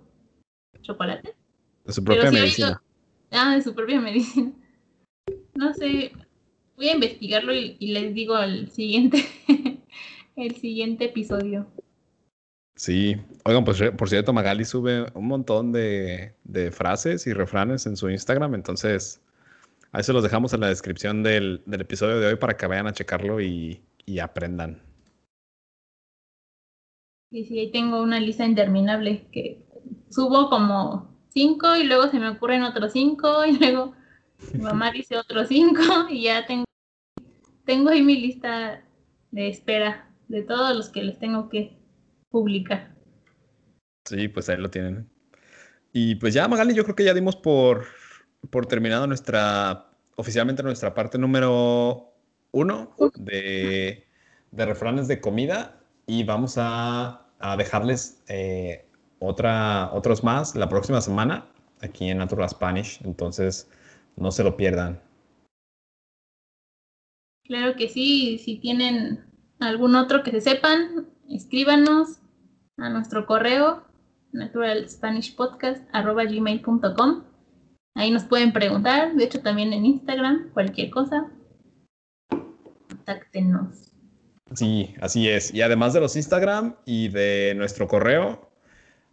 chocolate. 0.82 1.36
De 1.86 1.94
su 1.94 2.04
propia 2.04 2.32
medicina. 2.32 2.82
Ah, 3.32 3.56
de 3.56 3.62
su 3.62 3.74
propia 3.74 4.00
medicina. 4.00 4.52
No 5.56 5.72
sé. 5.74 6.12
Voy 6.76 6.90
a 6.90 6.96
investigarlo 6.96 7.54
y, 7.54 7.78
y 7.80 7.94
les 7.94 8.16
digo 8.16 8.38
el 8.40 8.72
siguiente, 8.72 9.24
el 10.36 10.56
siguiente 10.56 11.06
episodio. 11.06 11.68
Sí. 12.76 13.16
Oigan, 13.46 13.64
pues 13.64 13.80
por 13.96 14.10
cierto, 14.10 14.34
Magali 14.34 14.66
sube 14.66 15.06
un 15.14 15.28
montón 15.28 15.72
de, 15.72 16.34
de 16.44 16.72
frases 16.72 17.28
y 17.28 17.34
refranes 17.34 17.86
en 17.86 17.96
su 17.96 18.10
Instagram, 18.10 18.56
entonces 18.56 19.22
ahí 19.94 20.04
se 20.04 20.12
los 20.12 20.24
dejamos 20.24 20.54
en 20.54 20.60
la 20.60 20.68
descripción 20.68 21.24
del, 21.24 21.62
del 21.66 21.82
episodio 21.82 22.20
de 22.20 22.28
hoy 22.28 22.36
para 22.36 22.58
que 22.58 22.68
vayan 22.68 22.88
a 22.88 22.94
checarlo 22.94 23.40
y, 23.40 23.82
y 24.06 24.20
aprendan. 24.20 24.82
Y 27.32 27.46
sí, 27.46 27.60
ahí 27.60 27.72
tengo 27.72 28.02
una 28.02 28.20
lista 28.20 28.46
interminable 28.46 29.28
que 29.32 29.64
subo 30.10 30.50
como 30.50 31.16
cinco 31.30 31.76
y 31.76 31.86
luego 31.86 32.10
se 32.10 32.20
me 32.20 32.30
ocurren 32.30 32.64
otros 32.64 32.92
cinco 32.92 33.46
y 33.46 33.54
luego 33.60 33.94
mi 34.54 34.60
mamá 34.60 34.92
dice 34.92 35.18
otros 35.18 35.48
cinco 35.48 35.82
y 36.10 36.24
ya 36.24 36.46
tengo, 36.46 36.66
tengo 37.66 37.90
ahí 37.90 38.02
mi 38.02 38.20
lista 38.20 38.84
de 39.32 39.48
espera 39.48 40.10
de 40.28 40.42
todos 40.42 40.76
los 40.76 40.90
que 40.90 41.04
les 41.04 41.20
tengo 41.20 41.50
que 41.50 41.78
publicar. 42.30 42.96
Sí, 44.06 44.28
pues 44.28 44.50
ahí 44.50 44.58
lo 44.58 44.70
tienen. 44.70 45.10
Y 45.92 46.16
pues 46.16 46.34
ya, 46.34 46.48
Magali, 46.48 46.74
yo 46.74 46.84
creo 46.84 46.96
que 46.96 47.06
ya 47.06 47.14
dimos 47.14 47.36
por, 47.36 47.86
por 48.50 48.66
terminado 48.66 49.08
nuestra, 49.08 49.88
oficialmente 50.16 50.64
nuestra 50.64 50.94
parte 50.94 51.18
número 51.18 52.12
uno 52.52 52.96
de, 53.16 54.06
de 54.52 54.66
refranes 54.66 55.08
de 55.08 55.20
comida 55.20 55.80
y 56.06 56.24
vamos 56.24 56.56
a, 56.58 57.26
a 57.40 57.58
dejarles 57.58 58.22
eh, 58.28 58.86
otra, 59.20 59.92
otros 59.94 60.24
más 60.24 60.56
la 60.56 60.70
próxima 60.70 61.02
semana 61.02 61.48
aquí 61.82 62.10
en 62.10 62.20
Natural 62.20 62.50
Spanish, 62.50 63.00
entonces 63.04 63.70
no 64.16 64.32
se 64.32 64.44
lo 64.44 64.56
pierdan. 64.56 65.02
Claro 67.44 67.76
que 67.76 67.90
sí, 67.90 68.38
si 68.38 68.58
tienen 68.58 69.26
algún 69.60 69.96
otro 69.96 70.22
que 70.24 70.32
se 70.32 70.42
sepan, 70.42 71.08
escríbanos 71.30 72.20
a 72.78 72.90
nuestro 72.90 73.26
correo 73.26 73.84
naturalspanishpodcast.gmail.com 74.32 77.24
Ahí 77.96 78.10
nos 78.12 78.24
pueden 78.24 78.54
preguntar, 78.54 79.14
de 79.16 79.24
hecho 79.24 79.42
también 79.42 79.72
en 79.72 79.86
Instagram, 79.86 80.50
cualquier 80.54 80.90
cosa. 80.90 81.32
Contáctenos. 82.90 83.92
Sí, 84.56 84.94
así 85.02 85.30
es. 85.30 85.54
Y 85.54 85.62
además 85.62 85.94
de 85.94 86.00
los 86.00 86.16
Instagram 86.16 86.76
y 86.86 87.10
de 87.10 87.54
nuestro 87.56 87.88
correo, 87.88 88.50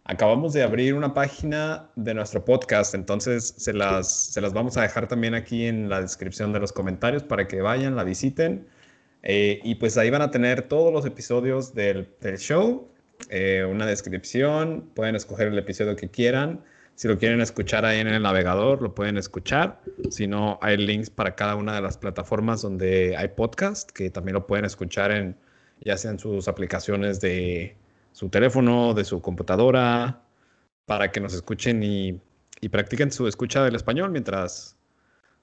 acabamos 0.03 0.53
de 0.53 0.63
abrir 0.63 0.93
una 0.93 1.13
página 1.13 1.89
de 1.95 2.13
nuestro 2.13 2.43
podcast, 2.43 2.95
entonces 2.95 3.53
se 3.57 3.73
las, 3.73 4.11
se 4.33 4.41
las 4.41 4.53
vamos 4.53 4.77
a 4.77 4.81
dejar 4.81 5.07
también 5.07 5.35
aquí 5.35 5.65
en 5.65 5.89
la 5.89 6.01
descripción 6.01 6.51
de 6.53 6.59
los 6.59 6.71
comentarios 6.71 7.23
para 7.23 7.47
que 7.47 7.61
vayan, 7.61 7.95
la 7.95 8.03
visiten. 8.03 8.67
Eh, 9.23 9.59
y 9.63 9.75
pues 9.75 9.97
ahí 9.97 10.09
van 10.09 10.23
a 10.23 10.31
tener 10.31 10.63
todos 10.63 10.91
los 10.91 11.05
episodios 11.05 11.75
del, 11.75 12.09
del 12.19 12.37
show, 12.39 12.87
eh, 13.29 13.63
una 13.69 13.85
descripción, 13.85 14.89
pueden 14.95 15.15
escoger 15.15 15.47
el 15.47 15.57
episodio 15.57 15.95
que 15.95 16.09
quieran. 16.09 16.63
Si 17.01 17.07
lo 17.07 17.17
quieren 17.17 17.41
escuchar 17.41 17.83
ahí 17.83 17.99
en 17.99 18.09
el 18.09 18.21
navegador, 18.21 18.79
lo 18.79 18.93
pueden 18.93 19.17
escuchar. 19.17 19.81
Si 20.11 20.27
no, 20.27 20.59
hay 20.61 20.77
links 20.77 21.09
para 21.09 21.33
cada 21.33 21.55
una 21.55 21.73
de 21.73 21.81
las 21.81 21.97
plataformas 21.97 22.61
donde 22.61 23.17
hay 23.17 23.29
podcast, 23.29 23.89
que 23.89 24.11
también 24.11 24.35
lo 24.35 24.45
pueden 24.45 24.65
escuchar 24.65 25.09
en 25.09 25.35
ya 25.79 25.97
sean 25.97 26.19
sus 26.19 26.47
aplicaciones 26.47 27.19
de 27.19 27.75
su 28.11 28.29
teléfono, 28.29 28.93
de 28.93 29.03
su 29.03 29.19
computadora, 29.19 30.21
para 30.85 31.11
que 31.11 31.19
nos 31.19 31.33
escuchen 31.33 31.81
y, 31.81 32.21
y 32.59 32.69
practiquen 32.69 33.11
su 33.11 33.27
escucha 33.27 33.63
del 33.63 33.73
español 33.73 34.11
mientras 34.11 34.77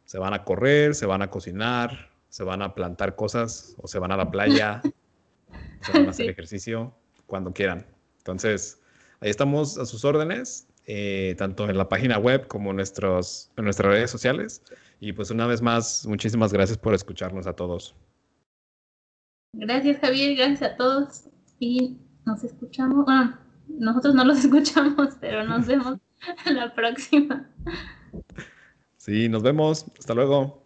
se 0.04 0.18
van 0.20 0.34
a 0.34 0.44
correr, 0.44 0.94
se 0.94 1.06
van 1.06 1.22
a 1.22 1.28
cocinar, 1.28 2.12
se 2.28 2.44
van 2.44 2.62
a 2.62 2.72
plantar 2.72 3.16
cosas 3.16 3.74
o 3.78 3.88
se 3.88 3.98
van 3.98 4.12
a 4.12 4.16
la 4.16 4.30
playa, 4.30 4.80
se 5.80 5.92
van 5.92 6.06
a 6.06 6.10
hacer 6.10 6.26
Sí. 6.26 6.30
ejercicio, 6.30 6.94
cuando 7.26 7.52
quieran. 7.52 7.84
Entonces, 8.18 8.80
ahí 9.18 9.30
estamos 9.30 9.76
a 9.76 9.86
sus 9.86 10.04
órdenes, 10.04 10.67
eh, 10.90 11.34
tanto 11.36 11.68
en 11.68 11.76
la 11.76 11.86
página 11.86 12.18
web 12.18 12.48
como 12.48 12.70
en, 12.70 12.76
nuestros, 12.76 13.50
en 13.58 13.64
nuestras 13.64 13.92
redes 13.92 14.10
sociales. 14.10 14.62
Y 15.00 15.12
pues 15.12 15.30
una 15.30 15.46
vez 15.46 15.60
más, 15.60 16.06
muchísimas 16.06 16.50
gracias 16.50 16.78
por 16.78 16.94
escucharnos 16.94 17.46
a 17.46 17.52
todos. 17.52 17.94
Gracias 19.52 19.98
Javier, 20.00 20.34
gracias 20.34 20.62
a 20.62 20.76
todos 20.76 21.28
y 21.60 21.98
nos 22.24 22.42
escuchamos. 22.42 23.04
Bueno, 23.04 23.38
nosotros 23.68 24.14
no 24.14 24.24
los 24.24 24.38
escuchamos, 24.44 25.14
pero 25.20 25.44
nos 25.44 25.66
vemos 25.66 25.98
la 26.50 26.74
próxima. 26.74 27.46
Sí, 28.96 29.28
nos 29.28 29.42
vemos. 29.42 29.84
Hasta 29.98 30.14
luego. 30.14 30.64